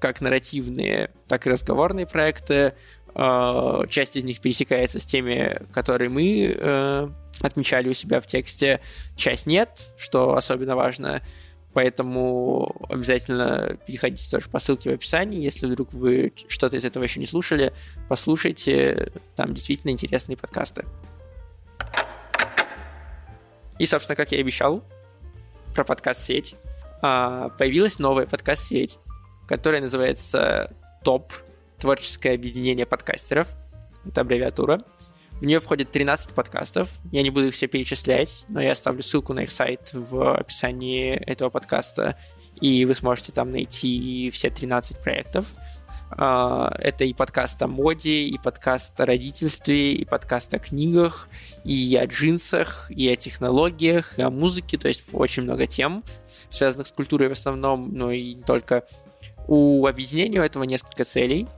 как 0.00 0.20
нарративные, 0.20 1.12
так 1.28 1.46
и 1.46 1.50
разговорные 1.50 2.06
проекты. 2.06 2.74
Э, 3.14 3.82
часть 3.88 4.16
из 4.16 4.24
них 4.24 4.40
пересекается 4.40 4.98
с 4.98 5.06
теми, 5.06 5.60
которые 5.72 6.08
мы 6.08 6.54
э, 6.56 7.08
отмечали 7.40 7.88
у 7.88 7.92
себя 7.92 8.20
в 8.20 8.26
тексте, 8.26 8.80
часть 9.16 9.46
нет, 9.46 9.92
что 9.96 10.36
особенно 10.36 10.76
важно. 10.76 11.22
Поэтому 11.74 12.86
обязательно 12.90 13.78
переходите 13.86 14.30
тоже 14.30 14.50
по 14.50 14.58
ссылке 14.58 14.90
в 14.90 14.94
описании. 14.94 15.42
Если 15.42 15.66
вдруг 15.66 15.92
вы 15.94 16.32
что-то 16.48 16.76
из 16.76 16.84
этого 16.84 17.02
еще 17.02 17.18
не 17.18 17.26
слушали, 17.26 17.72
послушайте. 18.08 19.10
Там 19.36 19.54
действительно 19.54 19.90
интересные 19.90 20.36
подкасты. 20.36 20.84
И, 23.78 23.86
собственно, 23.86 24.16
как 24.16 24.32
я 24.32 24.38
и 24.38 24.42
обещал, 24.42 24.84
про 25.74 25.84
подкаст-сеть. 25.84 26.54
А, 27.00 27.48
появилась 27.58 27.98
новая 27.98 28.26
подкаст-сеть, 28.26 28.98
которая 29.48 29.80
называется 29.80 30.74
ТОП, 31.02 31.32
Творческое 31.82 32.34
объединение 32.34 32.86
подкастеров. 32.86 33.48
Это 34.06 34.20
аббревиатура. 34.20 34.78
В 35.40 35.44
нее 35.44 35.58
входит 35.58 35.90
13 35.90 36.32
подкастов. 36.32 36.88
Я 37.10 37.24
не 37.24 37.30
буду 37.30 37.48
их 37.48 37.54
все 37.54 37.66
перечислять, 37.66 38.44
но 38.46 38.60
я 38.60 38.70
оставлю 38.70 39.02
ссылку 39.02 39.32
на 39.32 39.40
их 39.40 39.50
сайт 39.50 39.90
в 39.92 40.36
описании 40.36 41.10
этого 41.10 41.50
подкаста, 41.50 42.16
и 42.60 42.84
вы 42.84 42.94
сможете 42.94 43.32
там 43.32 43.50
найти 43.50 44.30
все 44.32 44.48
13 44.48 45.00
проектов. 45.00 45.54
А, 46.12 46.72
это 46.78 47.02
и 47.02 47.12
подкаст 47.14 47.60
о 47.62 47.66
моде, 47.66 48.28
и 48.28 48.38
подкаст 48.38 49.00
о 49.00 49.04
родительстве, 49.04 49.94
и 49.94 50.04
подкаст 50.04 50.54
о 50.54 50.60
книгах, 50.60 51.28
и 51.64 51.98
о 52.00 52.06
джинсах, 52.06 52.92
и 52.92 53.08
о 53.08 53.16
технологиях, 53.16 54.20
и 54.20 54.22
о 54.22 54.30
музыке, 54.30 54.78
то 54.78 54.86
есть 54.86 55.02
очень 55.12 55.42
много 55.42 55.66
тем, 55.66 56.04
связанных 56.48 56.86
с 56.86 56.92
культурой 56.92 57.28
в 57.28 57.32
основном, 57.32 57.92
но 57.92 58.12
и 58.12 58.34
не 58.34 58.42
только. 58.44 58.84
У 59.48 59.84
объединения 59.86 60.38
у 60.38 60.44
этого 60.44 60.62
несколько 60.62 61.02
целей. 61.02 61.48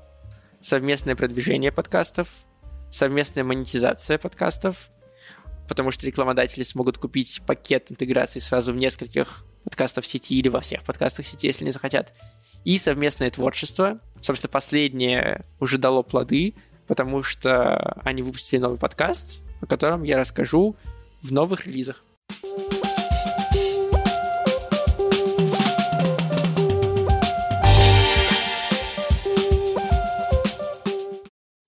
Совместное 0.64 1.14
продвижение 1.14 1.70
подкастов, 1.70 2.46
совместная 2.90 3.44
монетизация 3.44 4.16
подкастов, 4.16 4.88
потому 5.68 5.90
что 5.90 6.06
рекламодатели 6.06 6.62
смогут 6.62 6.96
купить 6.96 7.42
пакет 7.46 7.92
интеграции 7.92 8.38
сразу 8.38 8.72
в 8.72 8.76
нескольких 8.76 9.44
подкастах 9.64 10.06
сети 10.06 10.38
или 10.38 10.48
во 10.48 10.62
всех 10.62 10.82
подкастах 10.82 11.26
сети, 11.26 11.48
если 11.48 11.66
не 11.66 11.70
захотят. 11.70 12.14
И 12.64 12.78
совместное 12.78 13.30
творчество. 13.30 14.00
Собственно, 14.22 14.50
последнее 14.50 15.44
уже 15.60 15.76
дало 15.76 16.02
плоды, 16.02 16.54
потому 16.86 17.22
что 17.22 18.00
они 18.02 18.22
выпустили 18.22 18.60
новый 18.60 18.78
подкаст, 18.78 19.42
о 19.60 19.66
котором 19.66 20.02
я 20.02 20.16
расскажу 20.16 20.76
в 21.20 21.30
новых 21.30 21.66
релизах. 21.66 22.02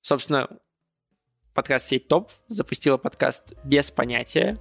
Собственно, 0.07 0.49
подкаст-сеть 1.53 2.07
ТОП 2.07 2.31
запустила 2.47 2.97
подкаст 2.97 3.55
«Без 3.65 3.91
понятия». 3.91 4.57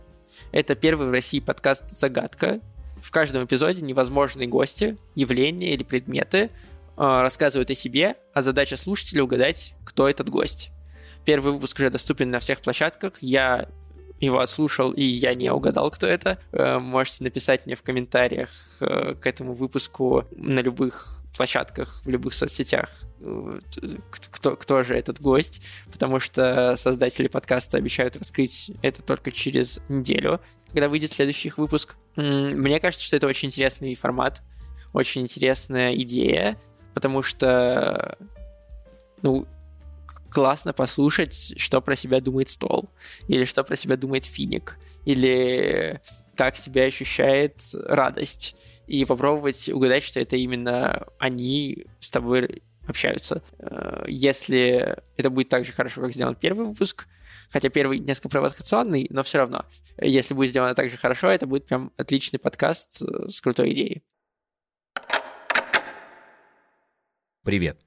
Это 0.51 0.73
первый 0.73 1.07
в 1.07 1.11
России 1.11 1.39
подкаст 1.39 1.91
«Загадка». 1.91 2.61
В 2.99 3.11
каждом 3.11 3.45
эпизоде 3.45 3.83
невозможные 3.83 4.47
гости, 4.47 4.97
явления 5.13 5.75
или 5.75 5.83
предметы 5.83 6.39
э, 6.39 6.49
рассказывают 6.97 7.69
о 7.69 7.75
себе, 7.75 8.15
а 8.33 8.41
задача 8.41 8.75
слушателя 8.75 9.23
угадать, 9.23 9.75
кто 9.85 10.09
этот 10.09 10.29
гость. 10.29 10.71
Первый 11.25 11.53
выпуск 11.53 11.77
уже 11.77 11.91
доступен 11.91 12.31
на 12.31 12.39
всех 12.39 12.61
площадках. 12.61 13.13
Я 13.21 13.69
его 14.25 14.39
отслушал, 14.39 14.91
и 14.91 15.03
я 15.03 15.33
не 15.33 15.51
угадал, 15.51 15.91
кто 15.91 16.07
это. 16.07 16.39
Э, 16.51 16.79
можете 16.79 17.23
написать 17.23 17.65
мне 17.65 17.75
в 17.75 17.83
комментариях 17.83 18.49
э, 18.81 19.15
к 19.15 19.25
этому 19.25 19.53
выпуску 19.53 20.25
на 20.35 20.59
любых 20.59 21.21
площадках, 21.35 22.01
в 22.03 22.09
любых 22.09 22.33
соцсетях, 22.33 22.89
э, 23.21 23.59
кто, 24.09 24.55
кто 24.55 24.83
же 24.83 24.95
этот 24.95 25.19
гость, 25.21 25.61
потому 25.91 26.19
что 26.19 26.75
создатели 26.75 27.27
подкаста 27.27 27.77
обещают 27.77 28.15
раскрыть 28.15 28.71
это 28.81 29.01
только 29.01 29.31
через 29.31 29.79
неделю, 29.89 30.41
когда 30.71 30.89
выйдет 30.89 31.11
следующий 31.11 31.51
выпуск. 31.55 31.95
Мне 32.15 32.79
кажется, 32.79 33.05
что 33.05 33.15
это 33.17 33.27
очень 33.27 33.49
интересный 33.49 33.95
формат, 33.95 34.41
очень 34.93 35.21
интересная 35.21 35.95
идея, 35.95 36.57
потому 36.93 37.21
что 37.21 38.17
ну, 39.21 39.47
классно 40.35 40.73
послушать, 40.73 41.53
что 41.57 41.79
про 41.79 41.95
себя 41.95 42.19
думает 42.19 42.49
стол, 42.49 42.89
или 43.29 43.45
что 43.45 43.63
про 43.63 43.77
себя 43.77 43.95
думает 43.95 44.25
финик, 44.25 44.77
или 45.05 46.01
как 46.35 46.57
себя 46.57 46.83
ощущает 46.83 47.61
радость, 47.73 48.57
и 48.85 49.05
попробовать 49.05 49.69
угадать, 49.69 50.03
что 50.03 50.19
это 50.19 50.35
именно 50.35 51.07
они 51.19 51.85
с 52.01 52.11
тобой 52.11 52.63
общаются. 52.85 53.43
Э, 53.59 54.03
если 54.09 54.97
это 55.15 55.29
будет 55.29 55.47
так 55.47 55.63
же 55.63 55.71
хорошо, 55.71 56.01
как 56.01 56.11
сделан 56.11 56.35
первый 56.35 56.67
выпуск, 56.67 57.07
хотя 57.49 57.69
первый 57.69 57.99
несколько 57.99 58.27
провокационный, 58.27 59.07
но 59.11 59.23
все 59.23 59.37
равно, 59.37 59.63
если 60.01 60.33
будет 60.33 60.49
сделано 60.49 60.75
так 60.75 60.89
же 60.89 60.97
хорошо, 60.97 61.29
это 61.29 61.47
будет 61.47 61.65
прям 61.65 61.93
отличный 61.95 62.39
подкаст 62.39 63.01
э, 63.01 63.29
с 63.29 63.39
крутой 63.39 63.71
идеей. 63.71 64.03
Привет. 67.45 67.84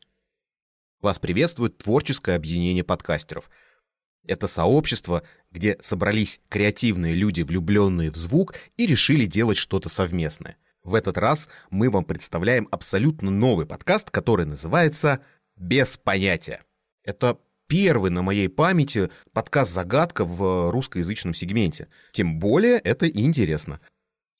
Вас 1.01 1.21
приветствует 1.21 1.79
творческое 1.79 2.35
объединение 2.35 2.83
подкастеров. 2.83 3.49
Это 4.27 4.49
сообщество, 4.49 5.23
где 5.53 5.79
собрались 5.81 6.41
креативные 6.49 7.15
люди, 7.15 7.43
влюбленные 7.43 8.11
в 8.11 8.17
звук, 8.17 8.55
и 8.77 8.87
решили 8.87 9.25
делать 9.25 9.57
что-то 9.57 9.89
совместное. 9.89 10.57
В 10.83 10.95
этот 10.95 11.17
раз 11.17 11.49
мы 11.71 11.89
вам 11.89 12.05
представляем 12.05 12.67
абсолютно 12.73 13.31
новый 13.31 13.65
подкаст, 13.65 14.11
который 14.11 14.45
называется 14.45 15.21
«Без 15.57 15.97
понятия». 15.97 16.63
Это 17.05 17.39
первый 17.69 18.11
на 18.11 18.23
моей 18.23 18.49
памяти 18.49 19.09
подкаст-загадка 19.33 20.25
в 20.25 20.73
русскоязычном 20.73 21.33
сегменте. 21.33 21.87
Тем 22.13 22.41
более 22.41 22.79
это 22.79 23.09
интересно. 23.09 23.81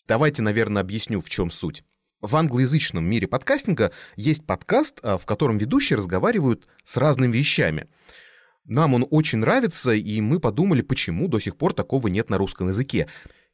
Давайте, 0.09 0.43
наверное, 0.43 0.83
объясню, 0.83 1.21
в 1.21 1.31
чем 1.31 1.53
суть. 1.53 1.85
В 2.21 2.35
англоязычном 2.35 3.05
мире 3.05 3.29
подкастинга 3.29 3.93
есть 4.17 4.45
подкаст, 4.45 4.99
а, 5.03 5.19
в 5.19 5.27
котором 5.27 5.57
ведущие 5.57 5.97
разговаривают 5.97 6.67
с 6.83 6.97
разными 6.97 7.37
вещами. 7.37 7.87
Нам 8.65 8.95
он 8.95 9.07
очень 9.09 9.39
нравится, 9.39 9.93
и 9.93 10.21
мы 10.21 10.41
подумали, 10.41 10.83
почему 10.83 11.29
до 11.29 11.39
сих 11.39 11.57
пор 11.57 11.75
такого 11.75 12.09
нет 12.09 12.29
на 12.29 12.37
русском 12.37 12.69
языке, 12.69 13.07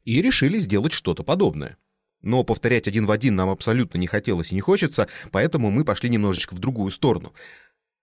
и 0.03 0.19
решили 0.19 0.57
сделать 0.57 0.93
что-то 0.93 1.23
подобное. 1.23 1.77
Но 2.21 2.43
повторять 2.43 2.87
один 2.87 3.05
в 3.05 3.11
один 3.11 3.35
нам 3.35 3.49
абсолютно 3.49 3.99
не 3.99 4.07
хотелось 4.07 4.51
и 4.51 4.55
не 4.55 4.61
хочется, 4.61 5.07
поэтому 5.31 5.69
мы 5.69 5.85
пошли 5.85 6.09
немножечко 6.09 6.55
в 6.55 6.59
другую 6.59 6.89
сторону. 6.89 7.33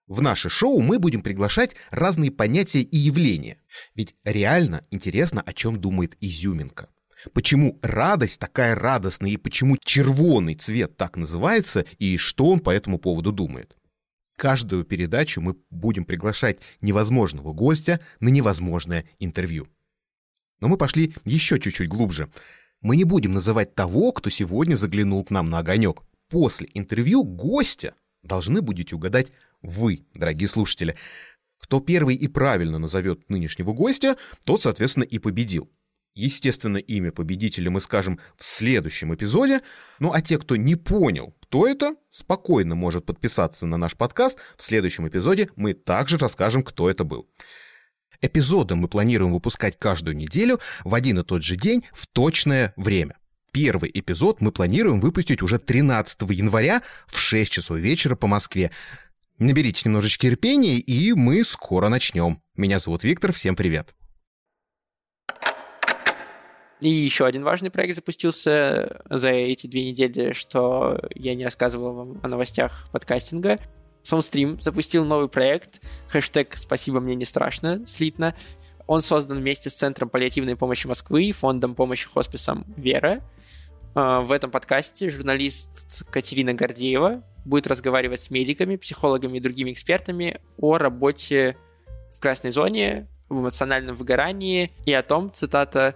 В 0.07 0.21
наше 0.21 0.47
шоу 0.47 0.79
мы 0.79 0.97
будем 0.97 1.23
приглашать 1.23 1.75
разные 1.91 2.31
понятия 2.31 2.81
и 2.81 2.97
явления. 2.97 3.57
Ведь 3.95 4.15
реально 4.23 4.81
интересно, 4.91 5.41
о 5.41 5.51
чем 5.51 5.79
думает 5.79 6.15
изюминка. 6.21 6.87
Почему 7.31 7.79
радость 7.81 8.39
такая 8.39 8.75
радостная 8.75 9.31
и 9.31 9.37
почему 9.37 9.77
червоный 9.77 10.55
цвет 10.55 10.97
так 10.97 11.15
называется 11.15 11.85
и 11.99 12.17
что 12.17 12.45
он 12.47 12.59
по 12.59 12.69
этому 12.69 12.99
поводу 12.99 13.31
думает. 13.31 13.77
Каждую 14.35 14.83
передачу 14.83 15.41
мы 15.41 15.55
будем 15.69 16.05
приглашать 16.05 16.59
невозможного 16.81 17.53
гостя 17.53 17.99
на 18.19 18.29
невозможное 18.29 19.05
интервью. 19.19 19.67
Но 20.59 20.67
мы 20.67 20.77
пошли 20.77 21.13
еще 21.23 21.59
чуть-чуть 21.59 21.89
глубже. 21.89 22.29
Мы 22.81 22.97
не 22.97 23.03
будем 23.03 23.33
называть 23.33 23.75
того, 23.75 24.11
кто 24.11 24.29
сегодня 24.29 24.75
заглянул 24.75 25.23
к 25.23 25.29
нам 25.29 25.49
на 25.49 25.59
огонек. 25.59 26.01
После 26.29 26.67
интервью 26.73 27.23
гостя 27.23 27.93
должны 28.23 28.61
будете 28.61 28.95
угадать 28.95 29.27
вы, 29.61 30.05
дорогие 30.13 30.47
слушатели. 30.47 30.97
Кто 31.59 31.79
первый 31.79 32.15
и 32.15 32.27
правильно 32.27 32.79
назовет 32.79 33.29
нынешнего 33.29 33.71
гостя, 33.71 34.17
тот, 34.45 34.61
соответственно, 34.61 35.03
и 35.03 35.19
победил. 35.19 35.69
Естественно, 36.15 36.77
имя 36.77 37.11
победителя 37.11 37.71
мы 37.71 37.81
скажем 37.81 38.19
в 38.37 38.43
следующем 38.43 39.15
эпизоде. 39.15 39.61
Ну 39.99 40.11
а 40.13 40.21
те, 40.21 40.37
кто 40.37 40.55
не 40.55 40.75
понял, 40.75 41.35
кто 41.41 41.67
это, 41.67 41.95
спокойно 42.11 42.75
может 42.75 43.05
подписаться 43.05 43.65
на 43.65 43.77
наш 43.77 43.95
подкаст. 43.95 44.37
В 44.55 44.61
следующем 44.61 45.07
эпизоде 45.07 45.49
мы 45.55 45.73
также 45.73 46.17
расскажем, 46.17 46.63
кто 46.63 46.89
это 46.89 47.03
был. 47.03 47.27
Эпизоды 48.21 48.75
мы 48.75 48.87
планируем 48.87 49.33
выпускать 49.33 49.77
каждую 49.77 50.15
неделю 50.15 50.59
в 50.83 50.93
один 50.93 51.19
и 51.19 51.23
тот 51.23 51.43
же 51.43 51.55
день 51.55 51.83
в 51.91 52.05
точное 52.07 52.73
время. 52.77 53.17
Первый 53.51 53.91
эпизод 53.93 54.39
мы 54.39 54.51
планируем 54.51 54.99
выпустить 54.99 55.41
уже 55.41 55.59
13 55.59 56.21
января 56.29 56.83
в 57.07 57.17
6 57.17 57.51
часов 57.51 57.77
вечера 57.79 58.15
по 58.15 58.27
Москве. 58.27 58.71
Наберите 59.39 59.81
немножечко 59.85 60.27
терпения, 60.27 60.77
и 60.77 61.13
мы 61.13 61.43
скоро 61.43 61.89
начнем. 61.89 62.41
Меня 62.55 62.79
зовут 62.79 63.03
Виктор, 63.03 63.33
всем 63.33 63.55
привет. 63.55 63.95
И 66.83 66.89
еще 66.89 67.25
один 67.25 67.43
важный 67.43 67.71
проект 67.71 67.95
запустился 67.95 69.01
за 69.09 69.29
эти 69.29 69.67
две 69.67 69.85
недели, 69.85 70.33
что 70.33 70.99
я 71.15 71.33
не 71.33 71.45
рассказывал 71.45 71.93
вам 71.93 72.19
о 72.21 72.27
новостях 72.27 72.89
подкастинга. 72.91 73.57
Soundstream 74.03 74.61
запустил 74.61 75.05
новый 75.05 75.29
проект, 75.29 75.81
хэштег 76.09 76.57
«Спасибо, 76.57 76.99
мне 76.99 77.15
не 77.15 77.23
страшно», 77.23 77.87
слитно. 77.87 78.35
Он 78.85 79.01
создан 79.01 79.37
вместе 79.37 79.69
с 79.69 79.75
Центром 79.75 80.09
паллиативной 80.09 80.57
помощи 80.57 80.85
Москвы 80.85 81.23
и 81.23 81.31
Фондом 81.31 81.73
помощи 81.73 82.09
хосписам 82.09 82.65
«Вера». 82.75 83.21
А, 83.95 84.19
в 84.19 84.33
этом 84.33 84.51
подкасте 84.51 85.09
журналист 85.09 86.05
Катерина 86.11 86.53
Гордеева 86.53 87.23
будет 87.45 87.65
разговаривать 87.67 88.19
с 88.19 88.29
медиками, 88.29 88.75
психологами 88.75 89.37
и 89.37 89.39
другими 89.39 89.71
экспертами 89.71 90.41
о 90.57 90.77
работе 90.77 91.55
в 92.11 92.19
красной 92.19 92.51
зоне, 92.51 93.07
в 93.29 93.39
эмоциональном 93.39 93.95
выгорании 93.95 94.73
и 94.85 94.91
о 94.91 95.01
том, 95.01 95.31
цитата, 95.31 95.95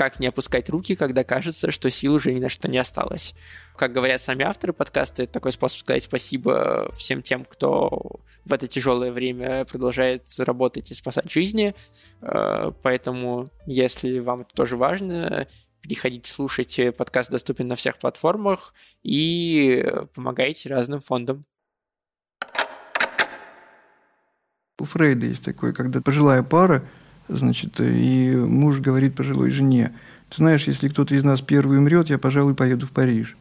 как 0.00 0.18
не 0.18 0.28
опускать 0.28 0.70
руки, 0.70 0.96
когда 0.96 1.24
кажется, 1.24 1.70
что 1.70 1.90
сил 1.90 2.14
уже 2.14 2.32
ни 2.32 2.40
на 2.40 2.48
что 2.48 2.68
не 2.68 2.78
осталось. 2.78 3.34
Как 3.76 3.92
говорят 3.92 4.22
сами 4.22 4.46
авторы 4.46 4.72
подкаста, 4.72 5.24
это 5.24 5.32
такой 5.34 5.52
способ 5.52 5.80
сказать 5.80 6.04
спасибо 6.04 6.90
всем 6.94 7.20
тем, 7.20 7.44
кто 7.44 8.22
в 8.46 8.52
это 8.54 8.66
тяжелое 8.66 9.12
время 9.12 9.66
продолжает 9.66 10.22
работать 10.38 10.90
и 10.90 10.94
спасать 10.94 11.30
жизни. 11.30 11.74
Э, 12.22 12.72
поэтому, 12.82 13.50
если 13.66 14.20
вам 14.20 14.40
это 14.40 14.54
тоже 14.54 14.78
важно, 14.78 15.46
переходите, 15.82 16.30
слушайте. 16.30 16.92
Подкаст 16.92 17.30
доступен 17.30 17.68
на 17.68 17.74
всех 17.74 17.98
платформах 17.98 18.72
и 19.02 19.86
помогайте 20.14 20.70
разным 20.70 21.02
фондам. 21.02 21.44
У 24.78 24.86
Фрейда 24.86 25.26
есть 25.26 25.44
такое, 25.44 25.74
когда 25.74 26.00
пожилая 26.00 26.42
пара 26.42 26.88
Значит, 27.32 27.78
и 27.78 28.34
муж 28.34 28.80
говорит 28.80 29.14
пожилой 29.14 29.50
жене, 29.50 29.92
ты 30.30 30.36
знаешь, 30.38 30.64
если 30.66 30.88
кто-то 30.88 31.14
из 31.14 31.22
нас 31.22 31.40
первый 31.40 31.78
умрет, 31.78 32.10
я, 32.10 32.18
пожалуй, 32.18 32.56
поеду 32.56 32.86
в 32.86 32.90
Париж. 32.90 33.36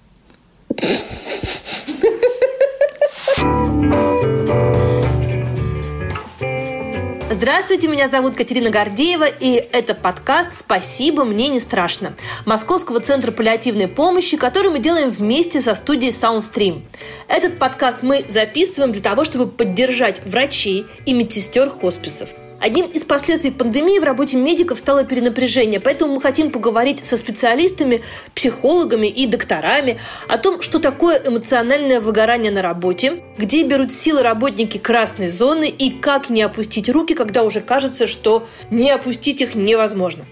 Здравствуйте, 7.32 7.88
меня 7.88 8.08
зовут 8.08 8.36
Катерина 8.36 8.70
Гордеева, 8.70 9.26
и 9.26 9.54
это 9.56 9.96
подкаст 9.96 10.56
«Спасибо, 10.56 11.24
мне 11.24 11.48
не 11.48 11.60
страшно» 11.60 12.14
Московского 12.46 13.00
центра 13.00 13.32
паллиативной 13.32 13.88
помощи, 13.88 14.38
который 14.38 14.70
мы 14.70 14.80
делаем 14.80 15.10
вместе 15.10 15.62
со 15.62 15.74
студией 15.74 16.12
Soundstream. 16.12 16.84
Этот 17.28 17.58
подкаст 17.58 18.04
мы 18.04 18.24
записываем 18.30 18.92
для 18.92 19.02
того, 19.02 19.26
чтобы 19.26 19.48
поддержать 19.48 20.24
врачей 20.26 20.86
и 21.08 21.14
медсестер 21.14 21.72
хосписов– 21.72 22.30
Одним 22.62 22.88
из 22.88 23.06
последствий 23.06 23.52
пандемии 23.52 24.00
в 24.00 24.04
работе 24.04 24.36
медиков 24.36 24.78
стало 24.78 25.06
перенапряжение, 25.06 25.80
поэтому 25.80 26.16
мы 26.16 26.22
хотим 26.22 26.52
поговорить 26.52 27.06
со 27.06 27.16
специалистами, 27.16 28.02
психологами 28.36 29.08
и 29.08 29.28
докторами 29.28 29.98
о 30.28 30.38
том, 30.38 30.62
что 30.62 30.80
такое 30.80 31.22
эмоциональное 31.26 32.02
выгорание 32.02 32.52
на 32.52 32.62
работе, 32.62 33.24
где 33.38 33.64
берут 33.64 33.94
силы 33.94 34.24
работники 34.24 34.78
красной 34.78 35.30
зоны 35.30 35.70
и 35.70 36.02
как 36.02 36.30
не 36.30 36.42
опустить 36.42 36.90
руки, 36.90 37.16
когда 37.16 37.44
уже 37.44 37.62
кажется, 37.62 38.08
что 38.08 38.46
не 38.70 38.92
опустить 38.92 39.40
их 39.40 39.56
невозможно. 39.56 40.26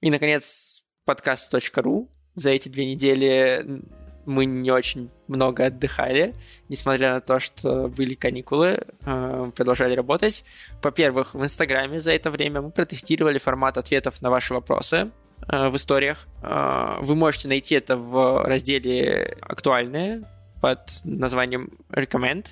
И, 0.00 0.10
наконец, 0.10 0.82
подкаст.ру. 1.04 2.10
За 2.34 2.50
эти 2.50 2.68
две 2.68 2.86
недели 2.86 3.82
мы 4.30 4.44
не 4.44 4.70
очень 4.70 5.10
много 5.26 5.66
отдыхали, 5.66 6.34
несмотря 6.68 7.14
на 7.14 7.20
то, 7.20 7.40
что 7.40 7.88
были 7.88 8.14
каникулы, 8.14 8.86
э, 9.04 9.50
продолжали 9.56 9.94
работать. 9.94 10.44
Во-первых, 10.82 11.34
в 11.34 11.42
Инстаграме 11.42 12.00
за 12.00 12.12
это 12.12 12.30
время 12.30 12.62
мы 12.62 12.70
протестировали 12.70 13.38
формат 13.38 13.76
ответов 13.76 14.22
на 14.22 14.30
ваши 14.30 14.54
вопросы 14.54 15.10
э, 15.48 15.68
в 15.68 15.76
историях. 15.76 16.28
Э, 16.42 16.98
вы 17.00 17.16
можете 17.16 17.48
найти 17.48 17.74
это 17.74 17.96
в 17.96 18.44
разделе 18.44 19.36
«Актуальные» 19.40 20.22
под 20.60 20.78
названием 21.04 21.70
«Recommend». 21.90 22.46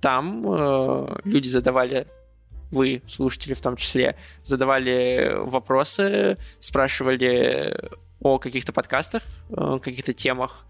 Там 0.00 0.44
люди 1.24 1.48
задавали 1.48 2.06
вы, 2.70 3.02
слушатели 3.06 3.52
в 3.52 3.60
том 3.60 3.76
числе, 3.76 4.16
задавали 4.42 5.34
вопросы, 5.40 6.38
спрашивали 6.60 7.76
о 8.20 8.38
каких-то 8.38 8.72
подкастах, 8.72 9.22
каких-то 9.82 10.12
темах, 10.12 10.66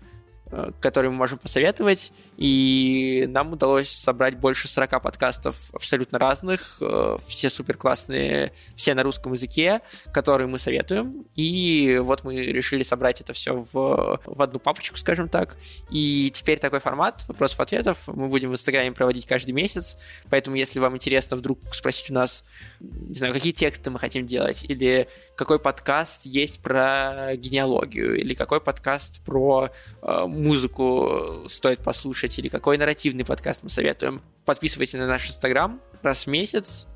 которые 0.80 1.10
мы 1.10 1.16
можем 1.16 1.38
посоветовать, 1.38 2.12
и 2.36 3.26
нам 3.28 3.52
удалось 3.52 3.90
собрать 3.90 4.36
больше 4.36 4.66
40 4.66 5.02
подкастов 5.02 5.56
абсолютно 5.72 6.18
разных, 6.18 6.78
э, 6.80 7.18
все 7.26 7.50
супер 7.50 7.76
классные, 7.76 8.52
все 8.74 8.94
на 8.94 9.02
русском 9.02 9.32
языке, 9.32 9.80
которые 10.12 10.48
мы 10.48 10.58
советуем, 10.58 11.26
и 11.36 12.00
вот 12.02 12.24
мы 12.24 12.36
решили 12.36 12.82
собрать 12.82 13.20
это 13.20 13.32
все 13.32 13.64
в, 13.72 14.20
в 14.24 14.42
одну 14.42 14.58
папочку, 14.58 14.96
скажем 14.96 15.28
так, 15.28 15.56
и 15.90 16.30
теперь 16.34 16.58
такой 16.58 16.80
формат 16.80 17.24
вопросов-ответов 17.28 18.08
мы 18.08 18.28
будем 18.28 18.50
в 18.50 18.54
Инстаграме 18.54 18.92
проводить 18.92 19.26
каждый 19.26 19.52
месяц, 19.52 19.96
поэтому 20.30 20.56
если 20.56 20.78
вам 20.80 20.96
интересно 20.96 21.36
вдруг 21.36 21.60
спросить 21.72 22.10
у 22.10 22.14
нас, 22.14 22.44
не 22.80 23.14
знаю, 23.14 23.32
какие 23.34 23.52
тексты 23.52 23.90
мы 23.90 23.98
хотим 23.98 24.26
делать, 24.26 24.64
или 24.68 25.08
какой 25.36 25.58
подкаст 25.58 26.26
есть 26.26 26.60
про 26.60 27.36
генеалогию, 27.36 28.18
или 28.18 28.34
какой 28.34 28.60
подкаст 28.60 29.24
про 29.24 29.70
э, 30.02 30.26
музыку 30.40 31.44
стоит 31.46 31.80
послушать 31.80 32.38
или 32.38 32.48
какой 32.48 32.78
нарративный 32.78 33.24
подкаст 33.24 33.62
мы 33.62 33.70
советуем, 33.70 34.22
подписывайтесь 34.44 34.94
на 34.94 35.06
наш 35.06 35.28
инстаграм 35.28 35.80
раз 36.02 36.24
в 36.24 36.26
месяц. 36.28 36.86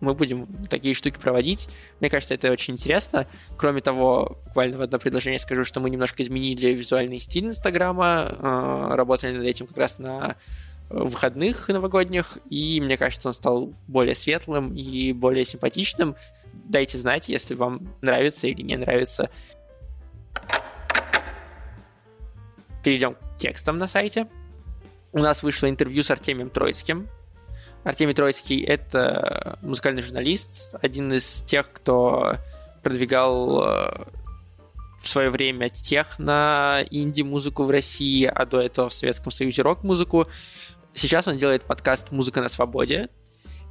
Мы 0.00 0.14
будем 0.14 0.46
такие 0.68 0.94
штуки 0.94 1.18
проводить. 1.18 1.68
Мне 2.00 2.10
кажется, 2.10 2.34
это 2.34 2.50
очень 2.50 2.74
интересно. 2.74 3.26
Кроме 3.56 3.80
того, 3.80 4.38
буквально 4.44 4.76
в 4.76 4.82
одно 4.82 4.98
предложение 4.98 5.38
скажу, 5.38 5.64
что 5.64 5.80
мы 5.80 5.88
немножко 5.88 6.22
изменили 6.22 6.74
визуальный 6.74 7.18
стиль 7.18 7.46
Инстаграма, 7.46 8.28
э, 8.28 8.94
работали 8.94 9.32
над 9.32 9.46
этим 9.46 9.66
как 9.66 9.78
раз 9.78 9.98
на 9.98 10.36
выходных 10.88 11.68
новогодних, 11.68 12.38
и 12.48 12.80
мне 12.80 12.96
кажется, 12.96 13.28
он 13.28 13.34
стал 13.34 13.72
более 13.88 14.14
светлым 14.14 14.74
и 14.74 15.12
более 15.12 15.44
симпатичным. 15.44 16.14
Дайте 16.52 16.96
знать, 16.98 17.28
если 17.28 17.54
вам 17.54 17.94
нравится 18.02 18.46
или 18.46 18.62
не 18.62 18.76
нравится. 18.76 19.30
Перейдем 22.86 23.14
к 23.14 23.18
текстам 23.36 23.78
на 23.78 23.88
сайте. 23.88 24.28
У 25.12 25.18
нас 25.18 25.42
вышло 25.42 25.68
интервью 25.68 26.04
с 26.04 26.10
Артемием 26.12 26.50
Троицким. 26.50 27.08
Артемий 27.82 28.14
Троицкий— 28.14 28.62
это 28.64 29.58
музыкальный 29.60 30.02
журналист, 30.02 30.76
один 30.80 31.12
из 31.12 31.42
тех, 31.42 31.72
кто 31.72 32.36
продвигал 32.84 33.64
э, 33.64 34.04
в 35.00 35.08
свое 35.08 35.30
время 35.30 35.68
техно, 35.68 36.84
инди-музыку 36.88 37.64
в 37.64 37.70
России, 37.70 38.24
а 38.24 38.46
до 38.46 38.60
этого 38.60 38.88
в 38.88 38.94
Советском 38.94 39.32
Союзе 39.32 39.62
рок-музыку. 39.62 40.28
Сейчас 40.94 41.26
он 41.26 41.38
делает 41.38 41.64
подкаст 41.64 42.12
«Музыка 42.12 42.40
на 42.40 42.46
свободе», 42.46 43.08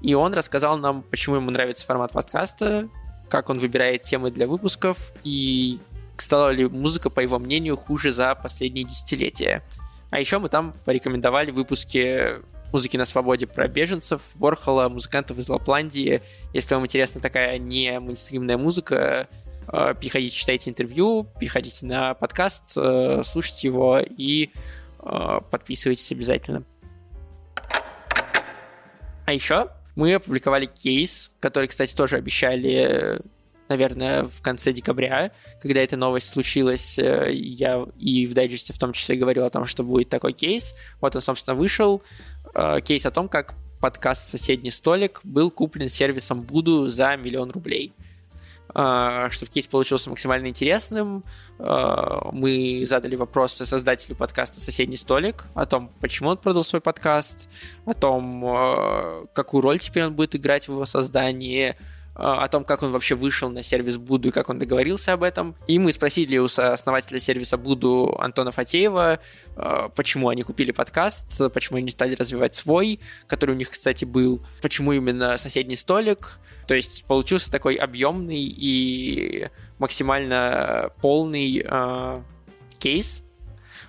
и 0.01 0.13
он 0.13 0.33
рассказал 0.33 0.77
нам, 0.77 1.03
почему 1.03 1.37
ему 1.37 1.51
нравится 1.51 1.85
формат 1.85 2.11
подкаста, 2.11 2.89
как 3.29 3.49
он 3.49 3.59
выбирает 3.59 4.01
темы 4.01 4.29
для 4.29 4.45
выпусков 4.45 5.13
и 5.23 5.79
стала 6.21 6.49
ли 6.49 6.67
музыка, 6.67 7.09
по 7.09 7.19
его 7.19 7.39
мнению, 7.39 7.75
хуже 7.75 8.11
за 8.11 8.35
последние 8.35 8.85
десятилетия. 8.85 9.63
А 10.11 10.19
еще 10.19 10.39
мы 10.39 10.49
там 10.49 10.73
порекомендовали 10.85 11.51
выпуски 11.51 12.41
музыки 12.71 12.97
на 12.97 13.05
свободе 13.05 13.47
про 13.47 13.67
беженцев, 13.67 14.21
Ворхола, 14.35 14.89
музыкантов 14.89 15.37
из 15.37 15.49
Лапландии. 15.49 16.21
Если 16.53 16.75
вам 16.75 16.85
интересна 16.85 17.21
такая 17.21 17.57
не 17.57 17.99
мейнстримная 17.99 18.57
музыка, 18.57 19.29
э, 19.71 19.95
переходите, 19.99 20.35
читайте 20.35 20.69
интервью, 20.69 21.27
переходите 21.39 21.85
на 21.85 22.13
подкаст, 22.13 22.73
э, 22.75 23.21
слушайте 23.23 23.67
его 23.67 23.99
и 23.99 24.49
э, 24.99 25.39
подписывайтесь 25.49 26.11
обязательно. 26.11 26.63
А 29.25 29.33
еще 29.33 29.69
мы 29.95 30.13
опубликовали 30.13 30.65
кейс, 30.65 31.31
который, 31.39 31.67
кстати, 31.67 31.95
тоже 31.95 32.17
обещали 32.17 33.21
наверное, 33.69 34.23
в 34.23 34.41
конце 34.41 34.71
декабря, 34.71 35.31
когда 35.61 35.81
эта 35.81 35.97
новость 35.97 36.29
случилась, 36.29 36.97
э, 36.99 37.31
я 37.33 37.85
и 37.97 38.25
в 38.27 38.33
дайджесте 38.33 38.73
в 38.73 38.77
том 38.77 38.93
числе 38.93 39.15
говорил 39.15 39.45
о 39.45 39.49
том, 39.49 39.65
что 39.65 39.83
будет 39.83 40.09
такой 40.09 40.33
кейс. 40.33 40.75
Вот 41.01 41.15
он, 41.15 41.21
собственно, 41.21 41.55
вышел. 41.55 42.03
Э, 42.53 42.79
кейс 42.81 43.05
о 43.05 43.11
том, 43.11 43.27
как 43.27 43.55
подкаст 43.81 44.29
«Соседний 44.29 44.71
столик» 44.71 45.21
был 45.23 45.51
куплен 45.51 45.89
сервисом 45.89 46.41
Буду 46.41 46.89
за 46.89 47.15
миллион 47.15 47.51
рублей. 47.51 47.93
Э, 48.73 49.29
Чтобы 49.31 49.51
кейс 49.51 49.67
получился 49.67 50.09
максимально 50.09 50.47
интересным, 50.47 51.23
мы 51.57 52.83
задали 52.85 53.15
вопросы 53.15 53.65
создателю 53.65 54.15
подкаста 54.15 54.59
«Соседний 54.59 54.97
столик» 54.97 55.45
о 55.55 55.65
том, 55.65 55.89
почему 56.01 56.29
он 56.29 56.37
продал 56.37 56.63
свой 56.63 56.81
подкаст, 56.81 57.49
о 57.85 57.93
том, 57.93 59.27
какую 59.33 59.61
роль 59.61 59.79
теперь 59.79 60.05
он 60.05 60.13
будет 60.13 60.35
играть 60.35 60.67
в 60.67 60.71
его 60.73 60.85
создании, 60.85 61.75
о 62.15 62.47
том, 62.47 62.63
как 62.63 62.81
он 62.83 62.91
вообще 62.91 63.15
вышел 63.15 63.49
на 63.49 63.61
сервис 63.61 63.97
Буду 63.97 64.29
и 64.29 64.31
как 64.31 64.49
он 64.49 64.57
договорился 64.57 65.13
об 65.13 65.23
этом. 65.23 65.55
И 65.67 65.79
мы 65.79 65.91
спросили 65.93 66.37
у 66.37 66.45
основателя 66.45 67.19
сервиса 67.19 67.57
Буду 67.57 68.15
Антона 68.19 68.51
Фатеева, 68.51 69.19
а, 69.55 69.89
почему 69.89 70.29
они 70.29 70.43
купили 70.43 70.71
подкаст, 70.71 71.51
почему 71.53 71.77
они 71.77 71.89
стали 71.89 72.15
развивать 72.15 72.55
свой, 72.55 72.99
который 73.27 73.51
у 73.51 73.57
них, 73.57 73.69
кстати, 73.69 74.05
был, 74.05 74.41
почему 74.61 74.93
именно 74.93 75.37
соседний 75.37 75.75
столик. 75.75 76.39
То 76.67 76.75
есть 76.75 77.05
получился 77.05 77.51
такой 77.51 77.75
объемный 77.75 78.43
и 78.43 79.47
максимально 79.77 80.91
полный 81.01 81.63
э, 81.65 82.21
кейс 82.79 83.23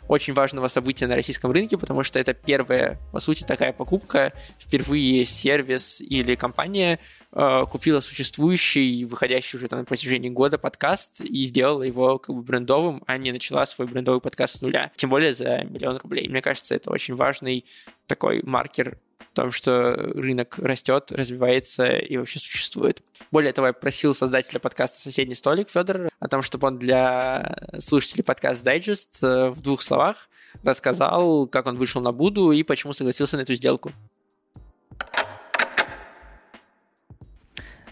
очень 0.08 0.34
важного 0.34 0.68
события 0.68 1.06
на 1.06 1.14
российском 1.14 1.50
рынке, 1.50 1.78
потому 1.78 2.02
что 2.02 2.18
это 2.18 2.34
первая, 2.34 2.98
по 3.12 3.20
сути, 3.20 3.44
такая 3.44 3.72
покупка. 3.72 4.32
Впервые 4.58 5.24
сервис 5.24 6.00
или 6.00 6.34
компания 6.34 6.98
э, 7.32 7.64
купила 7.70 8.00
существующий, 8.00 9.04
выходящий 9.04 9.56
уже 9.56 9.68
там 9.68 9.80
на 9.80 9.84
протяжении 9.84 10.28
года 10.28 10.58
подкаст 10.58 11.20
и 11.20 11.44
сделала 11.44 11.82
его 11.82 12.18
как 12.18 12.34
бы 12.34 12.42
брендовым, 12.42 13.02
а 13.06 13.16
не 13.18 13.32
начала 13.32 13.66
свой 13.66 13.86
брендовый 13.88 14.20
подкаст 14.20 14.58
с 14.58 14.60
нуля. 14.60 14.92
Тем 14.96 15.10
более 15.10 15.32
за 15.32 15.64
миллион 15.64 15.98
рублей. 15.98 16.28
Мне 16.28 16.42
кажется, 16.42 16.74
это 16.74 16.90
очень 16.90 17.14
важный 17.14 17.64
такой 18.06 18.42
маркер 18.42 18.98
том, 19.36 19.52
что 19.52 19.94
рынок 20.14 20.58
растет, 20.58 21.12
развивается 21.12 21.86
и 21.86 22.16
вообще 22.16 22.38
существует. 22.38 23.02
Более 23.30 23.52
того, 23.52 23.68
я 23.68 23.72
просил 23.74 24.14
создателя 24.14 24.58
подкаста 24.58 24.98
«Соседний 24.98 25.34
столик» 25.34 25.68
Федор 25.68 26.08
о 26.18 26.28
том, 26.28 26.40
чтобы 26.40 26.68
он 26.68 26.78
для 26.78 27.56
слушателей 27.78 28.24
подкаста 28.24 28.72
Digest 28.72 29.18
э, 29.22 29.50
в 29.50 29.60
двух 29.60 29.82
словах 29.82 30.30
рассказал, 30.62 31.46
как 31.46 31.66
он 31.66 31.76
вышел 31.76 32.00
на 32.00 32.12
Буду 32.12 32.50
и 32.50 32.62
почему 32.62 32.94
согласился 32.94 33.36
на 33.36 33.42
эту 33.42 33.54
сделку. 33.54 33.92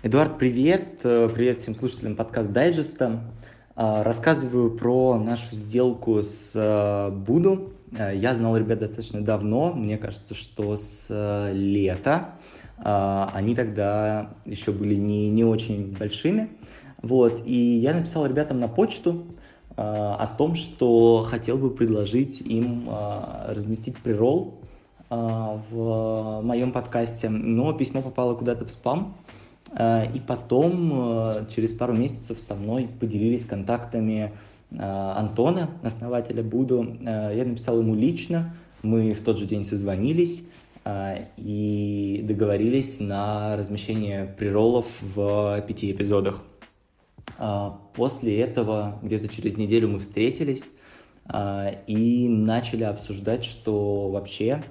Эдуард, 0.02 0.38
привет. 0.38 1.00
Э, 1.04 1.28
привет 1.28 1.61
всем 1.61 1.74
слушателям 1.74 2.16
подкаста 2.16 2.52
Дайджеста. 2.52 3.20
Э, 3.76 4.02
рассказываю 4.02 4.70
про 4.70 5.18
нашу 5.18 5.54
сделку 5.54 6.22
с 6.22 7.11
Буду. 7.12 7.74
Э, 7.96 8.14
я 8.14 8.35
знал 8.35 8.57
ребят 8.57 8.78
достаточно 8.78 9.22
давно, 9.22 9.72
мне 9.72 9.98
кажется, 9.98 10.35
что 10.35 10.76
с 10.76 11.07
э, 11.11 11.52
лета. 11.52 12.35
Э, 12.78 13.26
они 13.33 13.54
тогда 13.54 14.35
еще 14.44 14.72
были 14.72 14.94
не, 14.94 15.28
не 15.28 15.44
очень 15.44 15.96
большими. 15.96 16.50
Вот, 17.02 17.42
и 17.44 17.54
я 17.54 17.94
написал 17.94 18.26
ребятам 18.26 18.59
на 18.59 18.68
почту 18.68 19.26
о 19.76 20.26
том, 20.38 20.54
что 20.54 21.26
хотел 21.28 21.59
бы 21.59 21.68
предложить 21.68 22.40
им 22.40 22.88
разместить 23.48 23.98
прирол 23.98 24.61
в 25.11 26.40
моем 26.42 26.70
подкасте, 26.70 27.28
но 27.28 27.72
письмо 27.72 28.00
попало 28.00 28.37
куда-то 28.37 28.64
в 28.64 28.70
спам, 28.70 29.16
и 29.76 30.22
потом 30.26 31.46
через 31.48 31.72
пару 31.72 31.92
месяцев 31.92 32.40
со 32.40 32.54
мной 32.54 32.88
поделились 33.00 33.44
контактами 33.44 34.33
Антона, 34.78 35.70
основателя 35.82 36.42
Буду. 36.42 36.96
Э, 37.00 37.32
я 37.34 37.44
написал 37.44 37.78
ему 37.78 37.94
лично, 37.94 38.54
мы 38.82 39.12
в 39.12 39.22
тот 39.22 39.38
же 39.38 39.46
день 39.46 39.64
созвонились 39.64 40.44
э, 40.84 41.26
и 41.37 42.20
договорились 42.24 43.00
на 43.00 43.56
размещение 43.56 44.26
приролов 44.38 44.87
в 45.00 45.62
пяти 45.66 45.92
эпизодах. 45.92 46.42
После 47.94 48.38
этого, 48.40 49.00
где-то 49.02 49.26
через 49.28 49.56
неделю 49.56 49.88
мы 49.88 49.98
встретились 49.98 50.70
и 51.87 52.28
начали 52.28 52.84
обсуждать, 52.84 53.44
что 53.44 54.10
вообще 54.10 54.62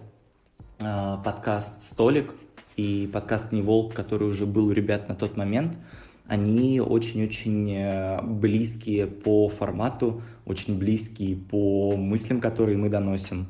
подкаст 0.77 1.81
«Столик» 1.81 2.35
и 2.77 3.09
подкаст 3.11 3.51
«Не 3.51 3.61
волк», 3.61 3.93
который 3.93 4.29
уже 4.29 4.45
был 4.45 4.67
у 4.67 4.71
ребят 4.71 5.09
на 5.09 5.15
тот 5.15 5.35
момент– 5.35 5.77
они 6.25 6.79
очень-очень 6.79 7.71
э, 7.71 8.21
близкие 8.21 9.07
по 9.07 9.49
формату, 9.49 10.21
очень 10.45 10.77
близкие 10.77 11.35
по 11.35 11.95
мыслям, 11.97 12.39
которые 12.39 12.77
мы 12.77 12.89
доносим. 12.89 13.47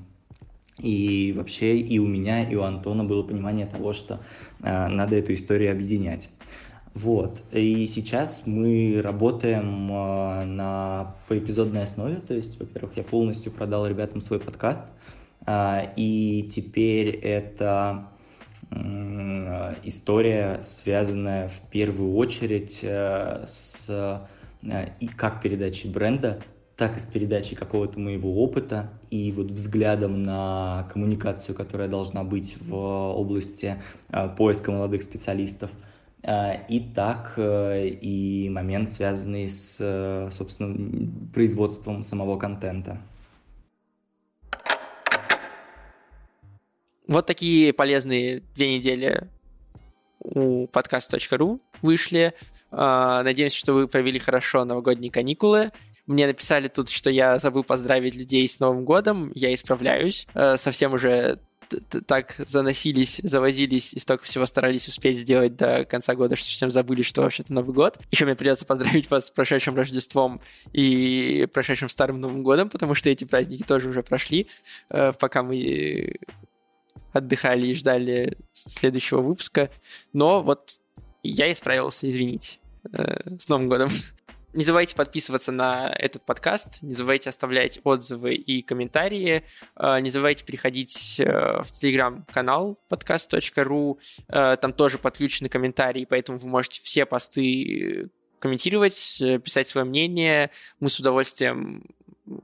И 0.79 1.33
вообще 1.37 1.77
и 1.77 1.99
у 1.99 2.07
меня, 2.07 2.49
и 2.49 2.55
у 2.55 2.63
Антона 2.63 3.03
было 3.03 3.21
понимание 3.21 3.67
того, 3.67 3.93
что 3.93 4.21
э, 4.61 4.87
надо 4.87 5.15
эту 5.15 5.33
историю 5.33 5.71
объединять. 5.71 6.29
Вот. 6.95 7.41
И 7.51 7.85
сейчас 7.85 8.43
мы 8.45 9.01
работаем 9.03 9.91
э, 9.91 10.45
на 10.45 11.15
поэпизодной 11.27 11.83
основе, 11.83 12.17
то 12.17 12.33
есть, 12.33 12.59
во-первых, 12.59 12.97
я 12.97 13.03
полностью 13.03 13.51
продал 13.51 13.87
ребятам 13.87 14.19
свой 14.19 14.39
подкаст, 14.39 14.85
э, 15.45 15.91
и 15.95 16.49
теперь 16.51 17.09
это 17.09 18.09
история, 19.83 20.59
связанная 20.63 21.47
в 21.47 21.61
первую 21.69 22.15
очередь 22.15 22.79
э, 22.83 23.43
с 23.47 23.87
э, 24.61 24.89
и 24.99 25.07
как 25.07 25.41
передачей 25.41 25.89
бренда, 25.89 26.41
так 26.77 26.97
и 26.97 26.99
с 26.99 27.05
передачей 27.05 27.55
какого-то 27.55 27.99
моего 27.99 28.41
опыта 28.43 28.89
и 29.09 29.31
вот 29.31 29.47
взглядом 29.51 30.23
на 30.23 30.87
коммуникацию, 30.91 31.55
которая 31.55 31.87
должна 31.87 32.23
быть 32.23 32.57
в 32.59 32.75
области 32.75 33.81
э, 34.09 34.29
поиска 34.37 34.71
молодых 34.71 35.03
специалистов. 35.03 35.71
И 36.69 36.91
так 36.95 37.33
и 37.37 38.49
момент, 38.49 38.89
связанный 38.89 39.49
с, 39.49 40.29
собственно, 40.31 40.73
производством 41.33 42.01
самого 42.01 42.37
контента. 42.37 42.97
Вот 47.07 47.25
такие 47.25 47.73
полезные 47.73 48.41
две 48.55 48.77
недели 48.77 49.29
у 50.19 50.67
подкаст.ру 50.67 51.59
вышли. 51.81 52.33
А, 52.71 53.23
надеемся, 53.23 53.57
что 53.57 53.73
вы 53.73 53.87
провели 53.87 54.19
хорошо 54.19 54.63
новогодние 54.63 55.11
каникулы. 55.11 55.71
Мне 56.05 56.27
написали 56.27 56.69
тут, 56.69 56.89
что 56.89 57.09
я 57.09 57.37
забыл 57.39 57.63
поздравить 57.63 58.15
людей 58.15 58.47
с 58.47 58.59
Новым 58.59 58.85
годом. 58.85 59.31
Я 59.35 59.53
исправляюсь. 59.53 60.27
А, 60.33 60.55
совсем 60.55 60.93
уже 60.93 61.39
так 62.07 62.35
заносились, 62.37 63.19
завозились 63.23 63.93
и 63.93 63.99
столько 63.99 64.25
всего 64.25 64.45
старались 64.45 64.87
успеть 64.87 65.17
сделать 65.17 65.55
до 65.55 65.85
конца 65.85 66.13
года, 66.15 66.35
что 66.35 66.45
совсем 66.45 66.69
забыли, 66.69 67.01
что 67.01 67.21
вообще-то 67.21 67.53
Новый 67.53 67.73
год. 67.73 67.99
Еще 68.11 68.25
мне 68.25 68.35
придется 68.35 68.65
поздравить 68.65 69.09
вас 69.09 69.27
с 69.27 69.31
прошедшим 69.31 69.75
Рождеством 69.75 70.39
и 70.71 71.47
прошедшим 71.51 71.89
Старым 71.89 72.21
Новым 72.21 72.43
годом, 72.43 72.69
потому 72.69 72.95
что 72.95 73.09
эти 73.09 73.25
праздники 73.25 73.63
тоже 73.63 73.89
уже 73.89 74.03
прошли, 74.03 74.47
а, 74.89 75.13
пока 75.13 75.43
мы 75.43 76.17
отдыхали 77.13 77.67
и 77.67 77.73
ждали 77.73 78.37
следующего 78.51 79.21
выпуска. 79.21 79.71
Но 80.11 80.41
вот 80.41 80.77
я 81.23 81.51
исправился, 81.51 82.09
извините. 82.09 82.57
Э, 82.91 83.37
с 83.39 83.47
Новым 83.47 83.69
годом. 83.69 83.89
Не 84.53 84.63
забывайте 84.63 84.95
подписываться 84.95 85.51
на 85.51 85.91
этот 85.97 86.27
подкаст, 86.27 86.83
не 86.83 86.93
забывайте 86.93 87.27
оставлять 87.27 87.79
отзывы 87.83 88.35
и 88.35 88.61
комментарии, 88.61 89.43
э, 89.75 89.99
не 89.99 90.11
забывайте 90.11 90.45
переходить 90.45 91.19
э, 91.19 91.63
в 91.63 91.71
телеграм-канал 91.71 92.79
подкаст.ру, 92.87 93.99
там 94.27 94.73
тоже 94.73 94.99
подключены 94.99 95.49
комментарии, 95.49 96.05
поэтому 96.07 96.37
вы 96.37 96.49
можете 96.49 96.81
все 96.81 97.07
посты 97.07 98.11
комментировать, 98.37 99.17
писать 99.43 99.67
свое 99.69 99.85
мнение. 99.87 100.51
Мы 100.79 100.89
с 100.89 100.99
удовольствием 100.99 101.87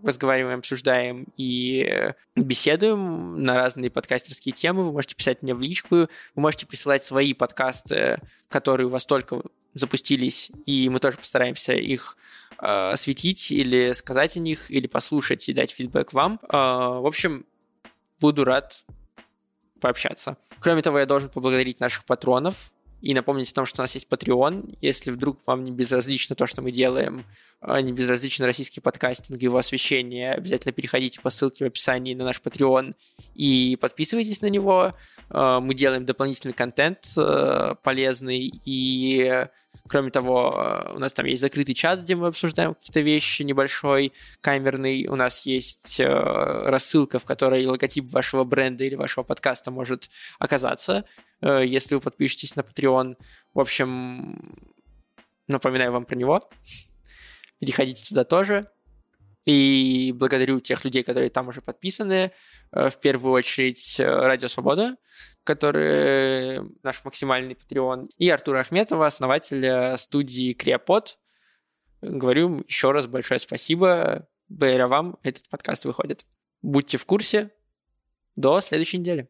разговариваем, 0.03 0.59
обсуждаем 0.59 1.27
и 1.37 1.83
э, 1.89 2.13
беседуем 2.35 3.43
на 3.43 3.55
разные 3.55 3.89
подкастерские 3.89 4.53
темы. 4.53 4.83
Вы 4.83 4.91
можете 4.91 5.15
писать 5.15 5.41
мне 5.41 5.53
в 5.53 5.61
личку, 5.61 5.95
вы 5.95 6.07
можете 6.35 6.65
присылать 6.65 7.03
свои 7.03 7.33
подкасты, 7.33 8.19
которые 8.49 8.87
у 8.87 8.89
вас 8.89 9.05
только 9.05 9.41
запустились, 9.73 10.51
и 10.65 10.89
мы 10.89 10.99
тоже 10.99 11.17
постараемся 11.17 11.73
их 11.73 12.17
э, 12.59 12.65
осветить 12.65 13.51
или 13.51 13.93
сказать 13.93 14.35
о 14.37 14.39
них, 14.39 14.69
или 14.69 14.87
послушать 14.87 15.47
и 15.47 15.53
дать 15.53 15.71
фидбэк 15.71 16.13
вам. 16.13 16.39
Э, 16.43 16.47
в 16.49 17.07
общем, 17.07 17.45
буду 18.19 18.43
рад 18.43 18.85
пообщаться. 19.79 20.37
Кроме 20.59 20.81
того, 20.81 20.99
я 20.99 21.05
должен 21.05 21.29
поблагодарить 21.29 21.79
наших 21.79 22.05
патронов, 22.05 22.71
и 23.01 23.13
напомнить 23.13 23.51
о 23.51 23.55
том, 23.55 23.65
что 23.65 23.81
у 23.81 23.83
нас 23.83 23.93
есть 23.93 24.07
Patreon. 24.09 24.77
Если 24.81 25.11
вдруг 25.11 25.39
вам 25.45 25.63
не 25.63 25.71
безразлично 25.71 26.35
то, 26.35 26.47
что 26.47 26.61
мы 26.61 26.71
делаем, 26.71 27.25
а, 27.61 27.81
не 27.81 27.93
безразличен 27.93 28.45
российский 28.45 28.81
подкастинг 28.81 29.41
и 29.41 29.45
его 29.45 29.57
освещение, 29.57 30.33
обязательно 30.33 30.73
переходите 30.73 31.21
по 31.21 31.29
ссылке 31.29 31.65
в 31.65 31.67
описании 31.67 32.13
на 32.13 32.25
наш 32.25 32.41
Patreon 32.41 32.95
и 33.35 33.77
подписывайтесь 33.79 34.41
на 34.41 34.47
него. 34.47 34.93
А, 35.29 35.59
мы 35.59 35.73
делаем 35.73 36.05
дополнительный 36.05 36.53
контент 36.53 37.13
а, 37.17 37.75
полезный 37.75 38.51
и 38.65 39.47
Кроме 39.89 40.11
того, 40.11 40.85
у 40.95 40.99
нас 40.99 41.13
там 41.13 41.25
есть 41.25 41.41
закрытый 41.41 41.75
чат, 41.75 42.01
где 42.01 42.15
мы 42.15 42.27
обсуждаем 42.27 42.75
какие-то 42.75 43.01
вещи 43.01 43.41
небольшой, 43.41 44.13
камерный. 44.39 45.07
У 45.07 45.15
нас 45.15 45.45
есть 45.45 45.99
рассылка, 45.99 47.19
в 47.19 47.25
которой 47.25 47.65
логотип 47.65 48.07
вашего 48.09 48.43
бренда 48.43 48.83
или 48.83 48.95
вашего 48.95 49.23
подкаста 49.23 49.71
может 49.71 50.09
оказаться. 50.37 51.05
Э, 51.41 51.63
если 51.65 51.95
вы 51.95 52.01
подпишетесь 52.01 52.55
на 52.55 52.61
Patreon. 52.61 53.15
В 53.53 53.59
общем, 53.59 54.63
напоминаю 55.47 55.91
вам 55.91 56.05
про 56.05 56.15
него. 56.15 56.49
Переходите 57.59 58.05
туда 58.07 58.23
тоже. 58.23 58.69
И 59.45 60.13
благодарю 60.15 60.59
тех 60.59 60.83
людей, 60.85 61.03
которые 61.03 61.29
там 61.29 61.47
уже 61.47 61.61
подписаны. 61.61 62.31
Э, 62.71 62.89
в 62.89 62.99
первую 62.99 63.33
очередь 63.33 63.99
э, 63.99 64.05
Радио 64.05 64.47
Свобода, 64.47 64.97
который 65.43 66.61
наш 66.83 67.03
максимальный 67.03 67.55
Patreon. 67.55 68.09
И 68.17 68.29
Артура 68.29 68.59
Ахметова, 68.59 69.07
основателя 69.07 69.97
студии 69.97 70.53
Креопод. 70.53 71.17
Говорю 72.01 72.63
еще 72.67 72.91
раз 72.91 73.07
большое 73.07 73.39
спасибо. 73.39 74.27
Благодаря 74.47 74.87
вам 74.87 75.17
этот 75.23 75.49
подкаст 75.49 75.85
выходит. 75.85 76.25
Будьте 76.61 76.97
в 76.97 77.05
курсе. 77.05 77.51
До 78.35 78.61
следующей 78.61 78.99
недели. 78.99 79.29